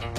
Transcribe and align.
Brad, 0.00 0.12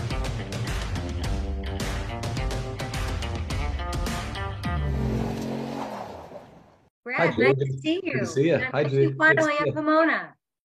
Hi, 7.17 7.35
nice 7.35 7.55
to 7.57 7.79
see 7.81 7.99
you. 8.03 8.13
Good 8.13 8.19
to 8.19 8.25
see 8.27 8.47
you. 8.49 8.57
Nice 8.59 8.71
Hi, 8.71 8.83
to 8.83 8.89
Judy. 8.89 9.05
see 9.05 9.09
you 9.09 9.15
Finally 9.17 9.53
at. 9.59 9.73
Pomona. 9.73 10.33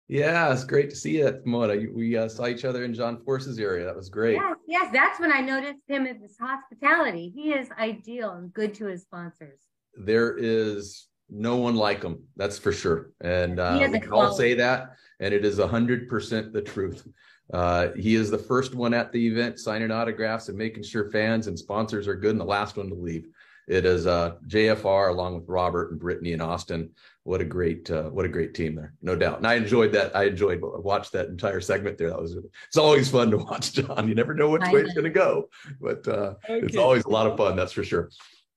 Yeah, 0.08 0.54
it's 0.54 0.64
great 0.64 0.90
to 0.92 0.96
see 0.96 1.18
you 1.18 1.28
at 1.28 1.44
Pomona. 1.44 1.76
We 1.94 2.16
uh, 2.16 2.30
saw 2.30 2.48
each 2.48 2.64
other 2.64 2.86
in 2.86 2.94
John 2.94 3.22
Force's 3.26 3.60
area. 3.60 3.84
That 3.84 3.96
was 3.96 4.08
great. 4.08 4.36
Yes, 4.36 4.56
yes, 4.68 4.90
that's 4.94 5.20
when 5.20 5.34
I 5.34 5.42
noticed 5.42 5.82
him 5.88 6.08
at 6.08 6.22
his 6.22 6.38
hospitality. 6.40 7.30
He 7.36 7.52
is 7.52 7.68
ideal 7.78 8.32
and 8.32 8.54
good 8.54 8.74
to 8.76 8.86
his 8.86 9.02
sponsors. 9.02 9.60
There 9.96 10.38
is 10.38 11.08
no 11.30 11.58
one 11.58 11.76
like 11.76 12.04
him, 12.04 12.24
that's 12.38 12.58
for 12.58 12.72
sure. 12.72 13.12
And 13.20 13.60
uh, 13.60 13.86
we 13.92 14.00
can 14.00 14.14
all 14.14 14.34
say 14.34 14.54
that, 14.54 14.92
and 15.20 15.34
it 15.34 15.44
is 15.44 15.60
100% 15.60 16.54
the 16.54 16.62
truth. 16.62 17.06
Uh, 17.54 17.90
he 17.96 18.16
is 18.16 18.32
the 18.32 18.38
first 18.38 18.74
one 18.74 18.94
at 18.94 19.12
the 19.12 19.28
event 19.28 19.60
signing 19.60 19.92
autographs 19.92 20.50
and 20.50 20.58
making 20.58 20.82
sure 20.82 21.12
fans 21.12 21.46
and 21.48 21.58
sponsors 21.58 22.08
are 22.08 22.16
good, 22.16 22.32
and 22.32 22.40
the 22.42 22.46
last 22.46 22.78
one 22.78 22.90
to 22.90 22.96
leave. 22.96 23.28
It 23.68 23.86
is 23.86 24.08
uh, 24.08 24.36
JFR 24.48 25.10
along 25.10 25.36
with 25.36 25.48
Robert 25.48 25.92
and 25.92 26.00
Brittany 26.00 26.34
and 26.34 26.42
Austin. 26.42 26.90
What 27.24 27.40
a 27.40 27.46
great, 27.46 27.90
uh, 27.90 28.10
what 28.10 28.26
a 28.26 28.30
great 28.30 28.54
team 28.54 28.76
there, 28.76 28.94
no 29.02 29.16
doubt. 29.16 29.38
And 29.38 29.48
I 29.48 29.54
enjoyed 29.54 29.94
that. 29.94 30.14
I 30.16 30.26
enjoyed 30.26 30.60
watched 30.62 31.14
that 31.14 31.28
entire 31.28 31.62
segment 31.62 31.98
there. 31.98 32.10
That 32.10 32.20
was 32.20 32.36
it's 32.68 32.78
always 32.78 33.10
fun 33.10 33.32
to 33.32 33.38
watch 33.38 33.72
John. 33.72 34.10
You 34.10 34.16
never 34.16 34.34
know 34.34 34.50
which 34.50 34.64
way 34.64 34.82
it's 34.82 34.94
going 34.94 35.06
to 35.06 35.10
go, 35.10 35.50
but 35.80 36.06
uh, 36.08 36.34
it's 36.50 36.76
always 36.76 37.06
a 37.06 37.10
lot 37.10 37.28
of 37.28 37.38
fun. 37.38 37.56
That's 37.56 37.72
for 37.72 37.84
sure. 37.84 38.10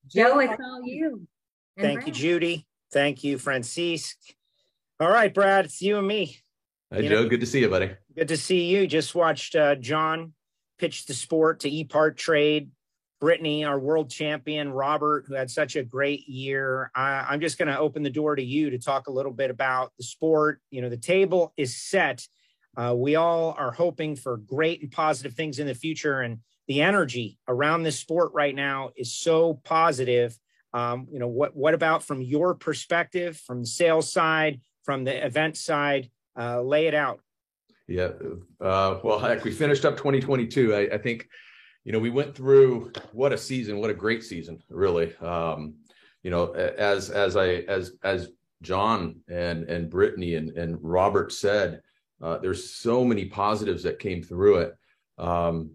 Joe, 0.07 0.39
it's 0.39 0.59
all 0.61 0.83
you. 0.83 1.27
And 1.77 1.85
Thank 1.85 2.07
you, 2.07 2.11
Judy. 2.11 2.65
Thank 2.91 3.23
you, 3.23 3.37
Francisque. 3.37 4.17
All 4.99 5.09
right, 5.09 5.33
Brad, 5.33 5.65
it's 5.65 5.81
you 5.81 5.99
and 5.99 6.07
me. 6.07 6.39
Hey, 6.91 7.03
You 7.03 7.09
know- 7.09 7.23
Joe, 7.23 7.29
good 7.29 7.41
to 7.41 7.45
see 7.45 7.59
you, 7.59 7.69
buddy. 7.69 7.91
Good 8.15 8.29
to 8.29 8.37
see 8.37 8.65
you. 8.65 8.87
Just 8.87 9.13
watched 9.13 9.55
uh, 9.55 9.75
John 9.75 10.33
pitch 10.79 11.05
the 11.05 11.13
sport 11.13 11.61
to 11.61 11.69
E-Part 11.69 12.17
Trade. 12.17 12.71
Brittany, 13.19 13.65
our 13.65 13.79
world 13.79 14.11
champion, 14.11 14.71
Robert, 14.71 15.25
who 15.27 15.33
had 15.33 15.49
such 15.49 15.75
a 15.75 15.83
great 15.83 16.29
year. 16.29 16.91
I, 16.93 17.25
I'm 17.27 17.41
just 17.41 17.57
going 17.57 17.67
to 17.67 17.79
open 17.79 18.03
the 18.03 18.11
door 18.11 18.35
to 18.35 18.43
you 18.43 18.69
to 18.69 18.77
talk 18.77 19.07
a 19.07 19.11
little 19.11 19.31
bit 19.31 19.49
about 19.49 19.91
the 19.97 20.03
sport. 20.03 20.61
You 20.69 20.83
know, 20.83 20.89
the 20.89 20.97
table 20.97 21.51
is 21.57 21.75
set. 21.75 22.27
Uh, 22.77 22.93
we 22.95 23.15
all 23.15 23.55
are 23.57 23.71
hoping 23.71 24.15
for 24.15 24.37
great 24.37 24.83
and 24.83 24.91
positive 24.91 25.33
things 25.33 25.57
in 25.57 25.65
the 25.65 25.73
future, 25.73 26.21
and 26.21 26.41
the 26.67 26.81
energy 26.83 27.39
around 27.47 27.81
this 27.81 27.97
sport 27.97 28.33
right 28.35 28.53
now 28.53 28.91
is 28.95 29.15
so 29.15 29.55
positive. 29.63 30.37
Um, 30.73 31.07
you 31.11 31.17
know, 31.17 31.27
what 31.27 31.55
what 31.55 31.73
about 31.73 32.03
from 32.03 32.21
your 32.21 32.53
perspective, 32.53 33.37
from 33.37 33.61
the 33.61 33.67
sales 33.67 34.13
side, 34.13 34.61
from 34.83 35.05
the 35.05 35.25
event 35.25 35.57
side? 35.57 36.11
Uh, 36.37 36.61
lay 36.61 36.87
it 36.87 36.93
out. 36.93 37.19
Yeah. 37.87 38.11
Uh, 38.59 38.99
well, 39.03 39.19
heck, 39.19 39.43
we 39.43 39.51
finished 39.51 39.85
up 39.85 39.97
2022. 39.97 40.75
I, 40.75 40.79
I 40.95 40.97
think, 40.97 41.27
you 41.83 41.91
know, 41.91 41.99
we 41.99 42.09
went 42.09 42.35
through 42.35 42.91
what 43.13 43.33
a 43.33 43.37
season, 43.37 43.79
what 43.79 43.89
a 43.89 43.93
great 43.93 44.23
season, 44.23 44.59
really. 44.69 45.15
Um, 45.17 45.75
you 46.23 46.31
know, 46.31 46.51
as 46.51 47.09
as 47.09 47.37
I 47.37 47.47
as 47.69 47.93
as 48.03 48.29
John 48.61 49.21
and 49.29 49.69
and 49.69 49.89
Brittany 49.89 50.35
and 50.35 50.49
and 50.57 50.77
Robert 50.81 51.31
said, 51.31 51.81
uh, 52.21 52.37
there's 52.39 52.71
so 52.71 53.05
many 53.05 53.25
positives 53.25 53.83
that 53.83 53.99
came 53.99 54.21
through 54.21 54.57
it. 54.57 54.75
Um, 55.17 55.71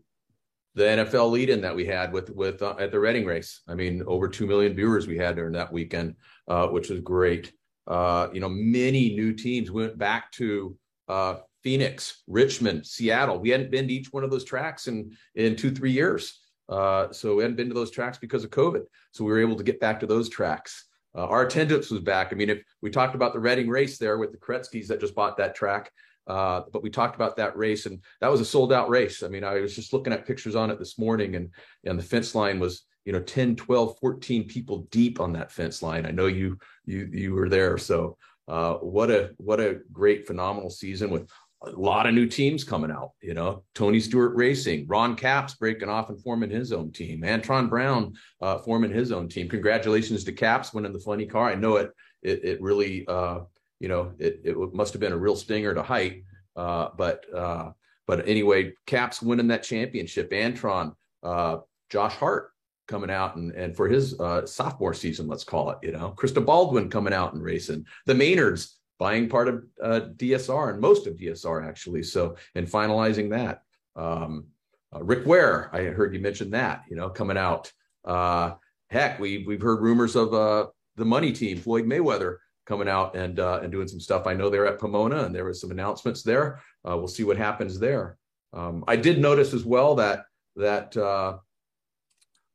the 0.74 0.84
NFL 0.84 1.30
lead-in 1.30 1.60
that 1.62 1.76
we 1.76 1.86
had 1.86 2.12
with 2.12 2.30
with 2.30 2.62
uh, 2.62 2.74
at 2.78 2.90
the 2.90 3.00
Reading 3.00 3.24
race. 3.24 3.62
I 3.68 3.74
mean, 3.74 4.02
over 4.06 4.28
two 4.28 4.46
million 4.46 4.74
viewers 4.74 5.06
we 5.06 5.18
had 5.18 5.36
during 5.36 5.52
that 5.52 5.72
weekend, 5.72 6.16
uh, 6.48 6.66
which 6.66 6.90
was 6.90 7.00
great. 7.00 7.52
Uh, 7.86 8.28
you 8.32 8.40
know, 8.40 8.48
many 8.48 9.14
new 9.14 9.32
teams 9.32 9.70
went 9.70 9.98
back 9.98 10.30
to 10.32 10.76
uh, 11.08 11.36
Phoenix, 11.62 12.22
Richmond, 12.26 12.86
Seattle. 12.86 13.38
We 13.38 13.50
hadn't 13.50 13.70
been 13.70 13.88
to 13.88 13.94
each 13.94 14.12
one 14.12 14.24
of 14.24 14.30
those 14.30 14.44
tracks 14.44 14.86
in 14.86 15.16
in 15.34 15.56
two 15.56 15.70
three 15.70 15.92
years. 15.92 16.38
Uh, 16.68 17.12
so 17.12 17.36
we 17.36 17.42
hadn't 17.42 17.56
been 17.56 17.68
to 17.68 17.74
those 17.74 17.90
tracks 17.90 18.18
because 18.18 18.44
of 18.44 18.50
COVID. 18.50 18.82
So 19.12 19.24
we 19.24 19.32
were 19.32 19.40
able 19.40 19.56
to 19.56 19.64
get 19.64 19.80
back 19.80 20.00
to 20.00 20.06
those 20.06 20.28
tracks. 20.28 20.86
Uh, 21.14 21.26
our 21.26 21.42
attendance 21.42 21.90
was 21.90 22.00
back. 22.00 22.32
I 22.32 22.36
mean, 22.36 22.48
if 22.48 22.62
we 22.80 22.90
talked 22.90 23.14
about 23.14 23.34
the 23.34 23.40
Reading 23.40 23.68
race 23.68 23.98
there 23.98 24.16
with 24.16 24.32
the 24.32 24.38
Kretzkys 24.38 24.86
that 24.86 25.00
just 25.00 25.14
bought 25.14 25.36
that 25.36 25.54
track, 25.54 25.90
uh, 26.26 26.62
but 26.72 26.82
we 26.82 26.88
talked 26.88 27.16
about 27.16 27.36
that 27.36 27.56
race 27.56 27.84
and 27.86 28.00
that 28.20 28.30
was 28.30 28.40
a 28.40 28.44
sold 28.44 28.72
out 28.72 28.88
race. 28.88 29.22
I 29.22 29.28
mean, 29.28 29.44
I 29.44 29.60
was 29.60 29.74
just 29.74 29.92
looking 29.92 30.12
at 30.12 30.26
pictures 30.26 30.54
on 30.54 30.70
it 30.70 30.78
this 30.78 30.98
morning 30.98 31.34
and, 31.34 31.50
and 31.84 31.98
the 31.98 32.02
fence 32.02 32.34
line 32.34 32.60
was, 32.60 32.84
you 33.04 33.12
know, 33.12 33.20
10, 33.20 33.56
12, 33.56 33.98
14 33.98 34.48
people 34.48 34.86
deep 34.90 35.20
on 35.20 35.32
that 35.32 35.52
fence 35.52 35.82
line. 35.82 36.06
I 36.06 36.10
know 36.10 36.26
you, 36.26 36.58
you, 36.84 37.08
you 37.12 37.34
were 37.34 37.48
there. 37.48 37.78
So, 37.78 38.16
uh, 38.48 38.74
what 38.74 39.10
a, 39.10 39.30
what 39.36 39.60
a 39.60 39.80
great, 39.92 40.26
phenomenal 40.26 40.70
season 40.70 41.10
with 41.10 41.28
a 41.64 41.70
lot 41.70 42.06
of 42.06 42.14
new 42.14 42.26
teams 42.26 42.64
coming 42.64 42.90
out, 42.90 43.12
you 43.20 43.34
know, 43.34 43.62
Tony 43.74 44.00
Stewart 44.00 44.34
Racing, 44.34 44.86
Ron 44.88 45.14
Capps 45.14 45.54
breaking 45.54 45.88
off 45.88 46.08
and 46.10 46.20
forming 46.20 46.50
his 46.50 46.72
own 46.72 46.90
team, 46.90 47.22
Antron 47.22 47.68
Brown, 47.68 48.14
uh, 48.40 48.58
forming 48.58 48.90
his 48.90 49.12
own 49.12 49.28
team. 49.28 49.48
Congratulations 49.48 50.24
to 50.24 50.32
Capps 50.32 50.74
winning 50.74 50.92
the 50.92 51.00
funny 51.00 51.26
car. 51.26 51.50
I 51.50 51.54
know 51.54 51.76
it, 51.76 51.90
it, 52.22 52.44
it 52.44 52.62
really, 52.62 53.06
uh, 53.06 53.40
you 53.78 53.88
know, 53.88 54.12
it, 54.18 54.40
it 54.44 54.74
must 54.74 54.92
have 54.92 55.00
been 55.00 55.12
a 55.12 55.18
real 55.18 55.36
stinger 55.36 55.74
to 55.74 55.82
Hight. 55.82 56.24
Uh, 56.56 56.88
but, 56.96 57.24
uh, 57.34 57.70
but 58.06 58.28
anyway, 58.28 58.72
Capps 58.86 59.22
winning 59.22 59.48
that 59.48 59.62
championship, 59.62 60.30
Antron, 60.32 60.94
uh, 61.22 61.58
Josh 61.90 62.14
Hart 62.16 62.51
coming 62.88 63.10
out 63.10 63.36
and, 63.36 63.52
and 63.52 63.76
for 63.76 63.88
his, 63.88 64.18
uh, 64.20 64.44
sophomore 64.46 64.94
season, 64.94 65.28
let's 65.28 65.44
call 65.44 65.70
it, 65.70 65.78
you 65.82 65.92
know, 65.92 66.14
Krista 66.16 66.44
Baldwin 66.44 66.90
coming 66.90 67.12
out 67.12 67.34
and 67.34 67.42
racing 67.42 67.86
the 68.06 68.14
Maynards 68.14 68.78
buying 68.98 69.28
part 69.28 69.48
of, 69.48 69.64
uh, 69.82 70.00
DSR 70.16 70.70
and 70.70 70.80
most 70.80 71.06
of 71.06 71.16
DSR 71.16 71.66
actually. 71.66 72.02
So, 72.02 72.36
and 72.54 72.66
finalizing 72.66 73.30
that, 73.30 73.62
um, 73.96 74.46
uh, 74.94 75.02
Rick 75.02 75.26
Ware, 75.26 75.70
I 75.72 75.84
heard 75.84 76.14
you 76.14 76.20
mention 76.20 76.50
that, 76.50 76.84
you 76.88 76.96
know, 76.96 77.08
coming 77.08 77.36
out, 77.36 77.72
uh, 78.04 78.54
heck, 78.90 79.18
we, 79.18 79.44
we've 79.46 79.62
heard 79.62 79.80
rumors 79.80 80.16
of, 80.16 80.34
uh, 80.34 80.66
the 80.96 81.04
money 81.04 81.32
team, 81.32 81.58
Floyd 81.58 81.86
Mayweather, 81.86 82.36
coming 82.66 82.88
out 82.88 83.16
and 83.16 83.40
uh, 83.40 83.60
and 83.62 83.72
doing 83.72 83.88
some 83.88 84.00
stuff. 84.00 84.26
I 84.26 84.34
know 84.34 84.48
they're 84.48 84.66
at 84.66 84.78
Pomona, 84.78 85.24
and 85.24 85.34
there 85.34 85.44
was 85.44 85.60
some 85.60 85.70
announcements 85.70 86.22
there. 86.22 86.60
Uh, 86.88 86.96
we'll 86.96 87.08
see 87.08 87.24
what 87.24 87.36
happens 87.36 87.78
there. 87.78 88.18
Um, 88.52 88.84
I 88.86 88.96
did 88.96 89.18
notice 89.18 89.54
as 89.54 89.64
well 89.64 89.94
that 89.96 90.26
that 90.56 90.96
uh, 90.96 91.38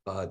uh, 0.07 0.27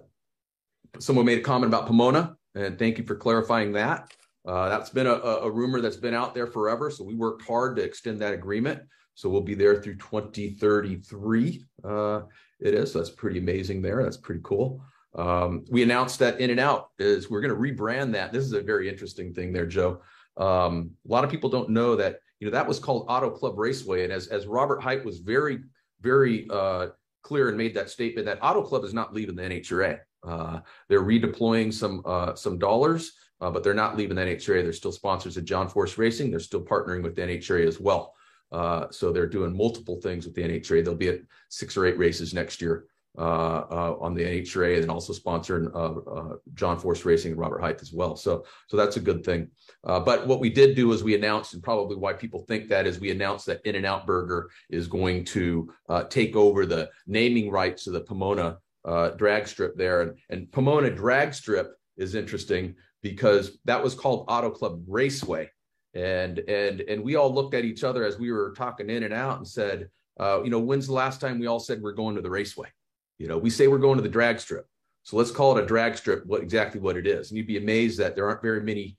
someone 0.98 1.26
made 1.26 1.38
a 1.38 1.42
comment 1.42 1.72
about 1.72 1.86
Pomona, 1.86 2.36
and 2.54 2.78
thank 2.78 2.98
you 2.98 3.04
for 3.04 3.14
clarifying 3.14 3.72
that. 3.72 4.12
Uh, 4.46 4.68
that's 4.68 4.90
been 4.90 5.06
a, 5.06 5.10
a 5.10 5.50
rumor 5.50 5.80
that's 5.80 5.96
been 5.96 6.14
out 6.14 6.34
there 6.34 6.46
forever. 6.46 6.90
So 6.90 7.04
we 7.04 7.14
worked 7.14 7.42
hard 7.42 7.76
to 7.76 7.82
extend 7.82 8.20
that 8.20 8.32
agreement. 8.32 8.80
So 9.14 9.28
we'll 9.28 9.40
be 9.40 9.54
there 9.54 9.82
through 9.82 9.96
2033. 9.96 11.64
Uh, 11.82 12.20
it 12.60 12.74
is. 12.74 12.92
So 12.92 12.98
that's 12.98 13.10
pretty 13.10 13.38
amazing 13.38 13.82
there. 13.82 14.02
That's 14.02 14.16
pretty 14.16 14.42
cool. 14.44 14.82
Um, 15.16 15.64
we 15.70 15.82
announced 15.82 16.18
that 16.20 16.40
In-N-Out 16.40 16.90
is 16.98 17.30
we're 17.30 17.40
going 17.40 17.54
to 17.54 17.60
rebrand 17.60 18.12
that. 18.12 18.32
This 18.32 18.44
is 18.44 18.52
a 18.52 18.62
very 18.62 18.88
interesting 18.88 19.32
thing 19.32 19.52
there, 19.52 19.66
Joe. 19.66 20.00
Um, 20.36 20.90
a 21.08 21.12
lot 21.12 21.24
of 21.24 21.30
people 21.30 21.48
don't 21.48 21.70
know 21.70 21.96
that 21.96 22.20
you 22.38 22.46
know 22.46 22.52
that 22.52 22.68
was 22.68 22.78
called 22.78 23.06
Auto 23.08 23.30
Club 23.30 23.58
Raceway, 23.58 24.04
and 24.04 24.12
as 24.12 24.26
as 24.26 24.46
Robert 24.46 24.82
Hight 24.82 25.02
was 25.02 25.20
very 25.20 25.60
very 26.02 26.46
uh, 26.50 26.88
clear 27.26 27.48
and 27.48 27.58
made 27.58 27.74
that 27.74 27.90
statement 27.90 28.26
that 28.26 28.38
Auto 28.40 28.62
Club 28.62 28.84
is 28.84 28.94
not 28.94 29.12
leaving 29.12 29.34
the 29.34 29.42
NHRA. 29.42 29.98
Uh, 30.22 30.60
they're 30.88 31.02
redeploying 31.02 31.72
some 31.72 32.02
uh, 32.04 32.34
some 32.34 32.58
dollars, 32.58 33.12
uh, 33.40 33.50
but 33.50 33.64
they're 33.64 33.74
not 33.74 33.96
leaving 33.96 34.16
the 34.16 34.22
NHRA. 34.22 34.62
They're 34.62 34.72
still 34.72 34.92
sponsors 34.92 35.36
of 35.36 35.44
John 35.44 35.68
Force 35.68 35.98
Racing. 35.98 36.30
They're 36.30 36.40
still 36.40 36.62
partnering 36.62 37.02
with 37.02 37.16
the 37.16 37.22
NHRA 37.22 37.66
as 37.66 37.80
well. 37.80 38.14
Uh, 38.52 38.86
so 38.90 39.12
they're 39.12 39.28
doing 39.28 39.56
multiple 39.56 40.00
things 40.00 40.24
with 40.24 40.34
the 40.34 40.42
NHRA. 40.42 40.84
They'll 40.84 40.94
be 40.94 41.08
at 41.08 41.20
six 41.48 41.76
or 41.76 41.84
eight 41.86 41.98
races 41.98 42.32
next 42.32 42.60
year 42.60 42.86
on 43.18 44.14
the 44.14 44.22
NHRA, 44.22 44.80
and 44.80 44.90
also 44.90 45.12
sponsoring 45.12 45.74
uh, 45.74 46.10
uh, 46.10 46.36
John 46.54 46.78
Force 46.78 47.04
Racing 47.04 47.32
and 47.32 47.40
Robert 47.40 47.60
Hight 47.60 47.80
as 47.82 47.92
well. 47.92 48.16
So, 48.16 48.44
so 48.68 48.76
that's 48.76 48.96
a 48.96 49.00
good 49.00 49.24
thing. 49.24 49.48
Uh, 49.84 50.00
but 50.00 50.26
what 50.26 50.40
we 50.40 50.50
did 50.50 50.76
do 50.76 50.92
is 50.92 51.04
we 51.04 51.14
announced, 51.14 51.54
and 51.54 51.62
probably 51.62 51.96
why 51.96 52.12
people 52.12 52.40
think 52.40 52.68
that 52.68 52.86
is 52.86 53.00
we 53.00 53.10
announced 53.10 53.46
that 53.46 53.60
In-N-Out 53.64 54.06
Burger 54.06 54.50
is 54.70 54.86
going 54.88 55.24
to 55.26 55.72
uh, 55.88 56.04
take 56.04 56.36
over 56.36 56.66
the 56.66 56.90
naming 57.06 57.50
rights 57.50 57.86
of 57.86 57.92
the 57.92 58.00
Pomona 58.00 58.58
uh, 58.84 59.10
drag 59.10 59.46
strip 59.48 59.76
there, 59.76 60.02
and, 60.02 60.18
and 60.30 60.52
Pomona 60.52 60.90
drag 60.90 61.34
strip 61.34 61.74
is 61.96 62.14
interesting 62.14 62.74
because 63.02 63.58
that 63.64 63.82
was 63.82 63.94
called 63.94 64.26
Auto 64.28 64.50
Club 64.50 64.82
Raceway, 64.86 65.50
and 65.94 66.38
and 66.40 66.80
and 66.82 67.02
we 67.02 67.16
all 67.16 67.32
looked 67.32 67.54
at 67.54 67.64
each 67.64 67.84
other 67.84 68.04
as 68.04 68.18
we 68.18 68.30
were 68.30 68.52
talking 68.56 68.90
in 68.90 69.02
and 69.04 69.14
out 69.14 69.38
and 69.38 69.46
said, 69.46 69.88
uh, 70.20 70.42
you 70.42 70.50
know, 70.50 70.58
when's 70.58 70.86
the 70.86 70.92
last 70.92 71.20
time 71.20 71.38
we 71.38 71.46
all 71.46 71.60
said 71.60 71.80
we're 71.80 71.92
going 71.92 72.16
to 72.16 72.22
the 72.22 72.30
raceway? 72.30 72.68
You 73.18 73.28
know, 73.28 73.38
we 73.38 73.50
say 73.50 73.68
we're 73.68 73.78
going 73.78 73.96
to 73.96 74.02
the 74.02 74.08
drag 74.08 74.40
strip. 74.40 74.66
So 75.02 75.16
let's 75.16 75.30
call 75.30 75.56
it 75.56 75.62
a 75.62 75.66
drag 75.66 75.96
strip, 75.96 76.26
what 76.26 76.42
exactly 76.42 76.80
what 76.80 76.96
it 76.96 77.06
is. 77.06 77.30
And 77.30 77.38
you'd 77.38 77.46
be 77.46 77.58
amazed 77.58 77.98
that 78.00 78.14
there 78.14 78.28
aren't 78.28 78.42
very 78.42 78.62
many 78.62 78.96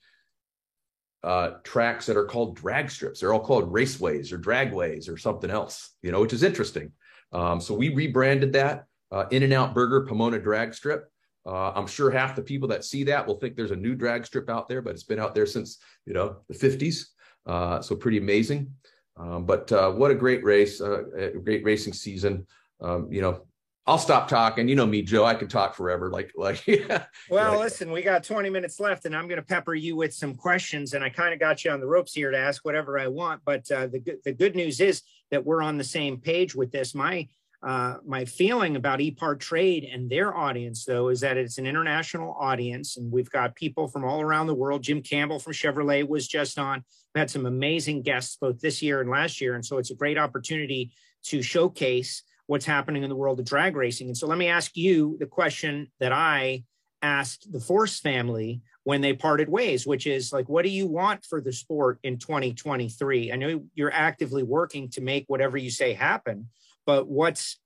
uh, 1.23 1.51
tracks 1.63 2.05
that 2.05 2.15
are 2.15 2.25
called 2.25 2.55
drag 2.55 2.89
strips. 2.89 3.19
They're 3.19 3.33
all 3.33 3.41
called 3.41 3.71
raceways 3.73 4.31
or 4.31 4.37
dragways 4.37 5.09
or 5.09 5.17
something 5.17 5.49
else, 5.49 5.95
you 6.01 6.11
know, 6.11 6.21
which 6.21 6.33
is 6.33 6.43
interesting. 6.43 6.91
Um, 7.33 7.59
so 7.59 7.73
we 7.73 7.93
rebranded 7.93 8.53
that 8.53 8.85
uh, 9.11 9.25
In-N-Out 9.31 9.73
Burger 9.73 10.05
Pomona 10.05 10.39
Drag 10.39 10.73
Strip. 10.73 11.11
Uh, 11.45 11.71
I'm 11.71 11.87
sure 11.87 12.11
half 12.11 12.35
the 12.35 12.41
people 12.41 12.67
that 12.69 12.83
see 12.83 13.05
that 13.05 13.25
will 13.25 13.39
think 13.39 13.55
there's 13.55 13.71
a 13.71 13.75
new 13.75 13.95
drag 13.95 14.25
strip 14.25 14.49
out 14.49 14.67
there, 14.67 14.81
but 14.81 14.91
it's 14.91 15.03
been 15.03 15.19
out 15.19 15.33
there 15.33 15.45
since 15.45 15.79
you 16.05 16.13
know 16.13 16.37
the 16.49 16.53
50s. 16.53 17.05
Uh, 17.45 17.81
so 17.81 17.95
pretty 17.95 18.17
amazing. 18.17 18.69
Um, 19.15 19.45
but 19.45 19.71
uh, 19.71 19.91
what 19.91 20.11
a 20.11 20.15
great 20.15 20.43
race, 20.43 20.81
uh, 20.81 21.03
a 21.15 21.39
great 21.39 21.63
racing 21.63 21.93
season. 21.93 22.45
um, 22.81 23.07
you 23.11 23.21
know, 23.21 23.46
I'll 23.87 23.97
stop 23.97 24.27
talking. 24.27 24.67
You 24.67 24.75
know 24.75 24.85
me, 24.85 25.01
Joe. 25.01 25.23
I 25.23 25.33
could 25.33 25.49
talk 25.49 25.73
forever. 25.73 26.09
Like, 26.09 26.33
like. 26.35 26.65
Yeah. 26.67 27.05
Well, 27.29 27.53
like, 27.53 27.59
listen, 27.61 27.91
we 27.91 28.01
got 28.01 28.23
20 28.23 28.49
minutes 28.49 28.79
left, 28.79 29.05
and 29.05 29.15
I'm 29.15 29.27
going 29.27 29.39
to 29.39 29.45
pepper 29.45 29.73
you 29.73 29.95
with 29.95 30.13
some 30.13 30.35
questions. 30.35 30.93
And 30.93 31.03
I 31.03 31.09
kind 31.09 31.33
of 31.33 31.39
got 31.39 31.63
you 31.63 31.71
on 31.71 31.79
the 31.79 31.87
ropes 31.87 32.13
here 32.13 32.29
to 32.29 32.37
ask 32.37 32.65
whatever 32.65 32.99
I 32.99 33.07
want. 33.07 33.41
But 33.45 33.71
uh, 33.71 33.87
the 33.87 34.19
the 34.25 34.33
good 34.33 34.55
news 34.55 34.81
is 34.81 35.01
that 35.31 35.45
we're 35.45 35.61
on 35.61 35.77
the 35.77 35.83
same 35.83 36.17
page 36.17 36.53
with 36.53 36.71
this. 36.71 36.93
My 36.93 37.27
uh, 37.63 37.95
my 38.05 38.25
feeling 38.25 38.75
about 38.75 38.99
ePart 38.99 39.39
Trade 39.39 39.87
and 39.91 40.09
their 40.09 40.35
audience, 40.35 40.85
though, 40.85 41.07
is 41.07 41.21
that 41.21 41.37
it's 41.37 41.57
an 41.57 41.65
international 41.65 42.35
audience, 42.39 42.97
and 42.97 43.11
we've 43.11 43.31
got 43.31 43.55
people 43.55 43.87
from 43.87 44.03
all 44.03 44.21
around 44.21 44.47
the 44.47 44.53
world. 44.53 44.83
Jim 44.83 45.01
Campbell 45.01 45.39
from 45.39 45.53
Chevrolet 45.53 46.07
was 46.07 46.27
just 46.27 46.59
on. 46.59 46.83
We 47.15 47.19
had 47.19 47.31
some 47.31 47.45
amazing 47.45 48.03
guests 48.03 48.37
both 48.39 48.59
this 48.59 48.81
year 48.81 49.01
and 49.01 49.09
last 49.09 49.41
year, 49.41 49.55
and 49.55 49.65
so 49.65 49.77
it's 49.77 49.91
a 49.91 49.95
great 49.95 50.17
opportunity 50.17 50.91
to 51.23 51.41
showcase 51.41 52.23
what's 52.47 52.65
happening 52.65 53.03
in 53.03 53.09
the 53.09 53.15
world 53.15 53.39
of 53.39 53.45
drag 53.45 53.75
racing. 53.75 54.07
And 54.07 54.17
so, 54.17 54.27
let 54.27 54.37
me 54.37 54.47
ask 54.47 54.75
you 54.75 55.17
the 55.19 55.25
question 55.25 55.91
that 55.99 56.11
I 56.11 56.63
asked 57.01 57.51
the 57.51 57.59
Force 57.59 57.99
family 57.99 58.61
when 58.83 59.01
they 59.01 59.13
parted 59.13 59.49
ways, 59.49 59.85
which 59.85 60.07
is 60.07 60.33
like, 60.33 60.49
what 60.49 60.63
do 60.63 60.69
you 60.69 60.87
want 60.87 61.23
for 61.25 61.41
the 61.41 61.53
sport 61.53 61.99
in 62.03 62.17
2023? 62.17 63.31
I 63.31 63.35
know 63.35 63.63
you're 63.75 63.93
actively 63.93 64.43
working 64.43 64.89
to 64.91 65.01
make 65.01 65.25
whatever 65.27 65.57
you 65.57 65.69
say 65.69 65.93
happen 65.93 66.47
but 66.87 67.07
what's 67.07 67.59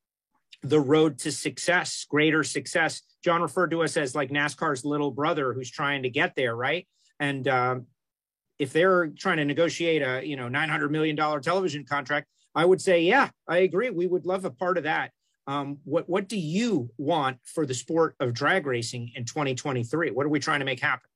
the 0.63 0.79
road 0.79 1.19
to 1.19 1.31
success, 1.31 2.05
greater 2.09 2.43
success? 2.43 3.03
John 3.23 3.41
referred 3.41 3.71
to 3.71 3.83
us 3.83 3.95
as 3.95 4.15
like 4.15 4.31
NASCAR's 4.31 4.83
little 4.83 5.11
brother 5.11 5.53
who's 5.53 5.71
trying 5.71 6.03
to 6.03 6.09
get 6.09 6.35
there, 6.35 6.55
right? 6.55 6.87
And 7.19 7.47
um, 7.47 7.85
if 8.57 8.73
they're 8.73 9.07
trying 9.07 9.37
to 9.37 9.45
negotiate 9.45 10.01
a 10.01 10.27
you 10.27 10.35
know 10.35 10.49
900 10.49 10.91
million 10.91 11.15
dollar 11.15 11.39
television 11.39 11.85
contract, 11.85 12.27
I 12.53 12.65
would 12.65 12.81
say, 12.81 13.01
yeah, 13.01 13.29
I 13.47 13.59
agree. 13.59 13.89
We 13.89 14.07
would 14.07 14.25
love 14.25 14.45
a 14.45 14.51
part 14.51 14.77
of 14.77 14.83
that. 14.83 15.11
Um, 15.47 15.79
what 15.85 16.07
what 16.07 16.27
do 16.27 16.37
you 16.37 16.91
want 16.97 17.37
for 17.43 17.65
the 17.65 17.73
sport 17.73 18.15
of 18.19 18.33
drag 18.33 18.67
racing 18.67 19.11
in 19.15 19.25
2023? 19.25 20.11
What 20.11 20.25
are 20.25 20.29
we 20.29 20.39
trying 20.39 20.59
to 20.59 20.65
make 20.65 20.79
happen? 20.79 21.09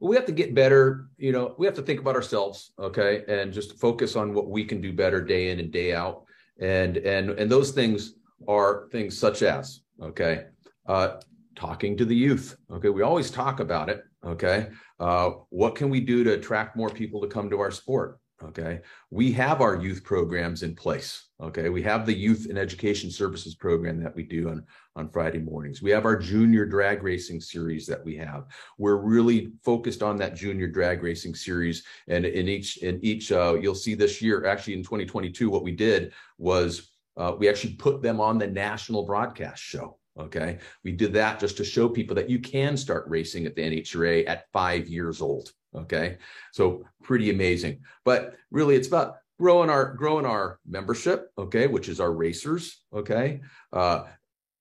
Well, 0.00 0.10
we 0.10 0.16
have 0.16 0.26
to 0.26 0.32
get 0.32 0.54
better. 0.54 1.06
You 1.18 1.32
know, 1.32 1.54
we 1.58 1.66
have 1.66 1.76
to 1.76 1.82
think 1.82 2.00
about 2.00 2.16
ourselves, 2.16 2.72
okay, 2.78 3.22
and 3.28 3.52
just 3.52 3.78
focus 3.78 4.16
on 4.16 4.34
what 4.34 4.48
we 4.48 4.64
can 4.64 4.80
do 4.80 4.92
better 4.92 5.22
day 5.22 5.50
in 5.50 5.60
and 5.60 5.70
day 5.70 5.94
out 5.94 6.24
and 6.60 6.98
and 6.98 7.30
and 7.30 7.50
those 7.50 7.72
things 7.72 8.14
are 8.46 8.88
things 8.92 9.18
such 9.18 9.42
as 9.42 9.80
okay 10.00 10.44
uh, 10.86 11.16
talking 11.56 11.96
to 11.96 12.04
the 12.04 12.14
youth 12.14 12.56
okay 12.70 12.88
we 12.88 13.02
always 13.02 13.30
talk 13.30 13.60
about 13.60 13.88
it 13.88 14.04
okay 14.24 14.68
uh, 15.00 15.30
what 15.48 15.74
can 15.74 15.90
we 15.90 16.00
do 16.00 16.22
to 16.22 16.34
attract 16.34 16.76
more 16.76 16.90
people 16.90 17.20
to 17.20 17.26
come 17.26 17.50
to 17.50 17.58
our 17.58 17.70
sport 17.70 18.19
okay? 18.42 18.80
We 19.10 19.32
have 19.32 19.60
our 19.60 19.76
youth 19.76 20.04
programs 20.04 20.62
in 20.62 20.74
place 20.74 21.30
okay? 21.42 21.68
We 21.68 21.82
have 21.82 22.06
the 22.06 22.16
youth 22.16 22.46
and 22.48 22.58
education 22.58 23.10
services 23.10 23.54
program 23.54 24.02
that 24.02 24.14
we 24.14 24.22
do 24.22 24.48
on 24.48 24.64
on 24.96 25.08
friday 25.08 25.38
mornings. 25.38 25.80
We 25.82 25.90
have 25.90 26.04
our 26.04 26.16
junior 26.16 26.66
drag 26.66 27.02
racing 27.02 27.40
series 27.40 27.86
that 27.86 28.04
we 28.04 28.16
have. 28.16 28.46
We're 28.76 28.96
really 28.96 29.52
focused 29.64 30.02
on 30.02 30.16
that 30.18 30.34
junior 30.34 30.66
drag 30.66 31.02
racing 31.02 31.34
series 31.34 31.84
and 32.08 32.24
in 32.24 32.48
each 32.48 32.78
in 32.78 32.98
each 33.02 33.32
uh, 33.32 33.56
you'll 33.60 33.74
see 33.74 33.94
this 33.94 34.20
year 34.20 34.46
actually 34.46 34.74
in 34.74 34.82
2022 34.82 35.48
what 35.48 35.62
we 35.62 35.72
did 35.72 36.12
was 36.38 36.90
uh, 37.16 37.34
we 37.38 37.48
actually 37.48 37.74
put 37.74 38.02
them 38.02 38.20
on 38.20 38.38
the 38.38 38.46
national 38.46 39.04
broadcast 39.04 39.62
show 39.62 39.96
okay? 40.18 40.58
We 40.84 40.92
did 40.92 41.12
that 41.14 41.40
just 41.40 41.56
to 41.58 41.64
show 41.64 41.88
people 41.88 42.16
that 42.16 42.28
you 42.28 42.40
can 42.40 42.76
start 42.76 43.08
racing 43.08 43.46
at 43.46 43.54
the 43.54 43.62
nhra 43.62 44.28
at 44.28 44.50
five 44.52 44.88
years 44.88 45.22
old 45.22 45.52
Okay. 45.74 46.18
So 46.52 46.84
pretty 47.02 47.30
amazing. 47.30 47.80
But 48.04 48.34
really 48.50 48.76
it's 48.76 48.88
about 48.88 49.16
growing 49.38 49.70
our 49.70 49.94
growing 49.94 50.26
our 50.26 50.58
membership, 50.66 51.30
okay, 51.38 51.66
which 51.66 51.88
is 51.88 52.00
our 52.00 52.12
racers, 52.12 52.82
okay. 52.92 53.40
Uh, 53.72 54.04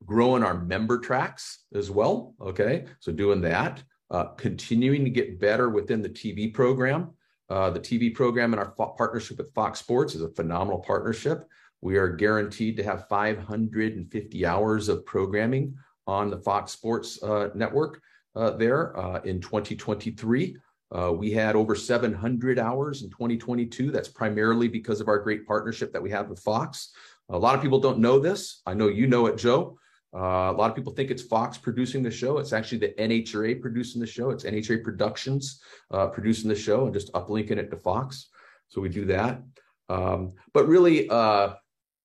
growing 0.06 0.44
our 0.44 0.58
member 0.62 1.00
tracks 1.00 1.66
as 1.74 1.92
well, 1.92 2.34
okay. 2.42 2.86
So 3.00 3.12
doing 3.12 3.42
that, 3.42 3.84
uh, 4.10 4.26
continuing 4.38 5.04
to 5.04 5.10
get 5.10 5.40
better 5.40 5.70
within 5.70 6.02
the 6.02 6.10
TV 6.10 6.54
program. 6.54 7.12
Uh, 7.50 7.70
the 7.72 7.80
TV 7.80 8.14
program 8.14 8.54
and 8.54 8.60
our 8.60 8.74
fo- 8.78 8.94
partnership 8.98 9.38
with 9.38 9.54
Fox 9.54 9.80
Sports 9.80 10.16
is 10.16 10.22
a 10.22 10.30
phenomenal 10.30 10.80
partnership. 10.80 11.48
We 11.82 11.98
are 11.98 12.08
guaranteed 12.08 12.78
to 12.78 12.84
have 12.84 13.08
550 13.08 14.46
hours 14.46 14.88
of 14.88 15.06
programming 15.06 15.76
on 16.06 16.30
the 16.30 16.38
Fox 16.38 16.72
Sports 16.72 17.22
uh, 17.24 17.50
network 17.56 18.02
uh, 18.36 18.52
there 18.52 18.98
uh, 18.98 19.22
in 19.22 19.42
2023. 19.42 20.58
Uh, 20.92 21.12
we 21.12 21.32
had 21.32 21.56
over 21.56 21.76
700 21.76 22.58
hours 22.58 23.04
in 23.04 23.10
2022. 23.10 23.92
That's 23.92 24.08
primarily 24.08 24.68
because 24.68 25.02
of 25.02 25.08
our 25.08 25.20
great 25.20 25.46
partnership 25.46 25.94
that 25.94 26.02
we 26.02 26.10
have 26.10 26.30
with 26.30 26.40
Fox. 26.40 26.92
A 27.30 27.38
lot 27.38 27.56
of 27.56 27.62
people 27.62 27.80
don't 27.80 28.00
know 28.00 28.20
this. 28.20 28.62
I 28.66 28.74
know 28.74 28.88
you 28.88 29.06
know 29.06 29.28
it, 29.28 29.38
Joe. 29.38 29.78
Uh, 30.16 30.50
a 30.52 30.58
lot 30.58 30.72
of 30.72 30.76
people 30.76 30.94
think 30.94 31.12
it's 31.12 31.22
Fox 31.22 31.58
producing 31.60 32.02
the 32.02 32.10
show. 32.10 32.40
It's 32.40 32.54
actually 32.54 32.80
the 32.80 32.94
NHRA 33.00 33.62
producing 33.62 34.02
the 34.02 34.08
show. 34.08 34.32
It's 34.32 34.44
NHRA 34.44 34.84
Productions 34.84 35.62
uh, 35.92 36.08
producing 36.08 36.50
the 36.50 36.56
show 36.56 36.86
and 36.86 36.94
just 36.94 37.14
uplinking 37.14 37.58
it 37.58 37.70
to 37.70 37.78
Fox. 37.78 38.30
So 38.70 38.82
we 38.82 38.90
do 38.90 39.06
that. 39.06 39.44
Um, 39.88 40.34
but 40.54 40.68
really, 40.68 41.08
uh, 41.10 41.54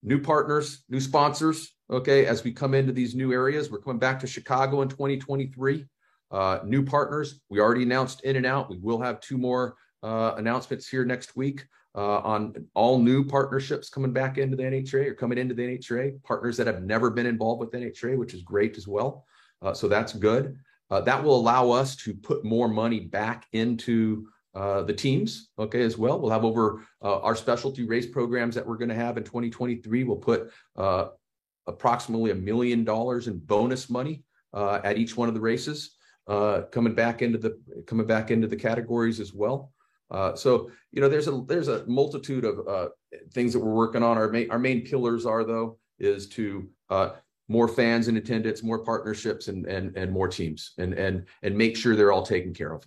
new 0.03 0.21
partners, 0.21 0.85
new 0.91 1.01
sponsors. 1.01 1.75
Okay, 1.91 2.27
as 2.27 2.45
we 2.45 2.53
come 2.53 2.75
into 2.75 2.93
these 2.93 3.15
new 3.15 3.33
areas, 3.33 3.71
we're 3.71 3.81
coming 3.81 3.99
back 3.99 4.21
to 4.21 4.27
Chicago 4.27 4.83
in 4.83 4.89
2023. 4.89 5.87
Uh, 6.35 6.59
new 6.65 6.85
partners, 6.85 7.41
we 7.49 7.61
already 7.61 7.85
announced 7.85 8.25
In-N-Out. 8.25 8.69
We 8.69 8.79
will 8.79 9.01
have 9.01 9.21
two 9.21 9.39
more 9.39 9.77
uh, 10.03 10.35
announcements 10.37 10.89
here 10.89 11.05
next 11.05 11.37
week 11.37 11.65
uh, 11.95 12.19
on 12.19 12.67
all 12.75 12.99
new 12.99 13.25
partnerships 13.25 13.89
coming 13.89 14.13
back 14.13 14.37
into 14.37 14.57
the 14.57 14.65
NHRA 14.65 15.11
or 15.11 15.15
coming 15.15 15.39
into 15.39 15.55
the 15.55 15.63
NHRA, 15.63 16.21
partners 16.25 16.57
that 16.57 16.67
have 16.67 16.83
never 16.83 17.09
been 17.09 17.27
involved 17.27 17.61
with 17.61 17.71
NHRA, 17.71 18.19
which 18.19 18.35
is 18.35 18.43
great 18.43 18.77
as 18.77 18.89
well. 18.89 19.25
Uh, 19.63 19.73
so 19.73 19.87
that's 19.87 20.13
good. 20.13 20.59
Uh, 20.91 21.01
that 21.03 21.23
will 21.23 21.37
allow 21.37 21.71
us 21.71 21.95
to 21.95 22.13
put 22.13 22.45
more 22.45 22.67
money 22.67 22.99
back 22.99 23.47
into 23.53 24.27
uh, 24.57 24.83
the 24.83 24.93
teams, 24.93 25.51
okay, 25.57 25.83
as 25.83 25.97
well. 25.97 26.19
We'll 26.19 26.33
have 26.33 26.45
over 26.45 26.85
our 27.01 27.37
specialty 27.37 27.85
race 27.85 28.07
programs 28.07 28.57
that 28.57 28.67
we're 28.67 28.77
going 28.77 28.89
to 28.89 28.95
have 28.97 29.17
in 29.17 29.23
2023. 29.23 30.03
We'll 30.03 30.17
put 30.17 30.51
approximately 31.69 32.33
a 32.33 32.35
million 32.35 32.83
dollars 32.83 33.29
in 33.29 33.39
bonus 33.39 33.89
money 33.89 34.25
at 34.53 34.99
each 34.99 35.17
one 35.17 35.29
of 35.29 35.35
the 35.35 35.41
races 35.41 35.94
uh, 36.27 36.63
coming 36.73 36.95
back 36.95 37.23
into 37.23 37.39
the 37.39 37.59
coming 37.87 38.07
back 38.07 38.31
into 38.31 38.47
the 38.47 38.57
categories 38.57 39.21
as 39.21 39.33
well. 39.33 39.73
Uh, 40.11 40.35
so 40.35 40.71
you 40.93 41.01
know, 41.01 41.09
there's 41.09 41.29
a 41.29 41.43
there's 41.47 41.69
a 41.69 41.85
multitude 41.87 42.45
of 42.45 42.67
uh, 42.69 42.89
things 43.33 43.53
that 43.53 43.61
we're 43.61 43.75
working 43.75 44.03
on. 44.03 44.17
Our 44.17 44.31
main 44.31 44.51
our 44.51 44.59
main 44.59 44.83
pillars 44.83 45.27
are 45.27 45.45
though 45.45 45.79
is 45.99 46.29
to 46.31 46.69
uh, 46.91 47.11
more 47.49 47.69
fans 47.69 48.09
in 48.09 48.17
attendance, 48.17 48.63
more 48.63 48.85
partnerships, 48.85 49.49
and 49.49 49.67
and 49.67 49.97
and 49.97 50.13
more 50.13 50.29
teams, 50.29 50.73
and 50.79 50.95
and 50.95 51.27
and 51.43 51.57
make 51.57 51.77
sure 51.77 51.97
they're 51.97 52.13
all 52.13 52.25
taken 52.25 52.55
care 52.55 52.73
of. 52.73 52.85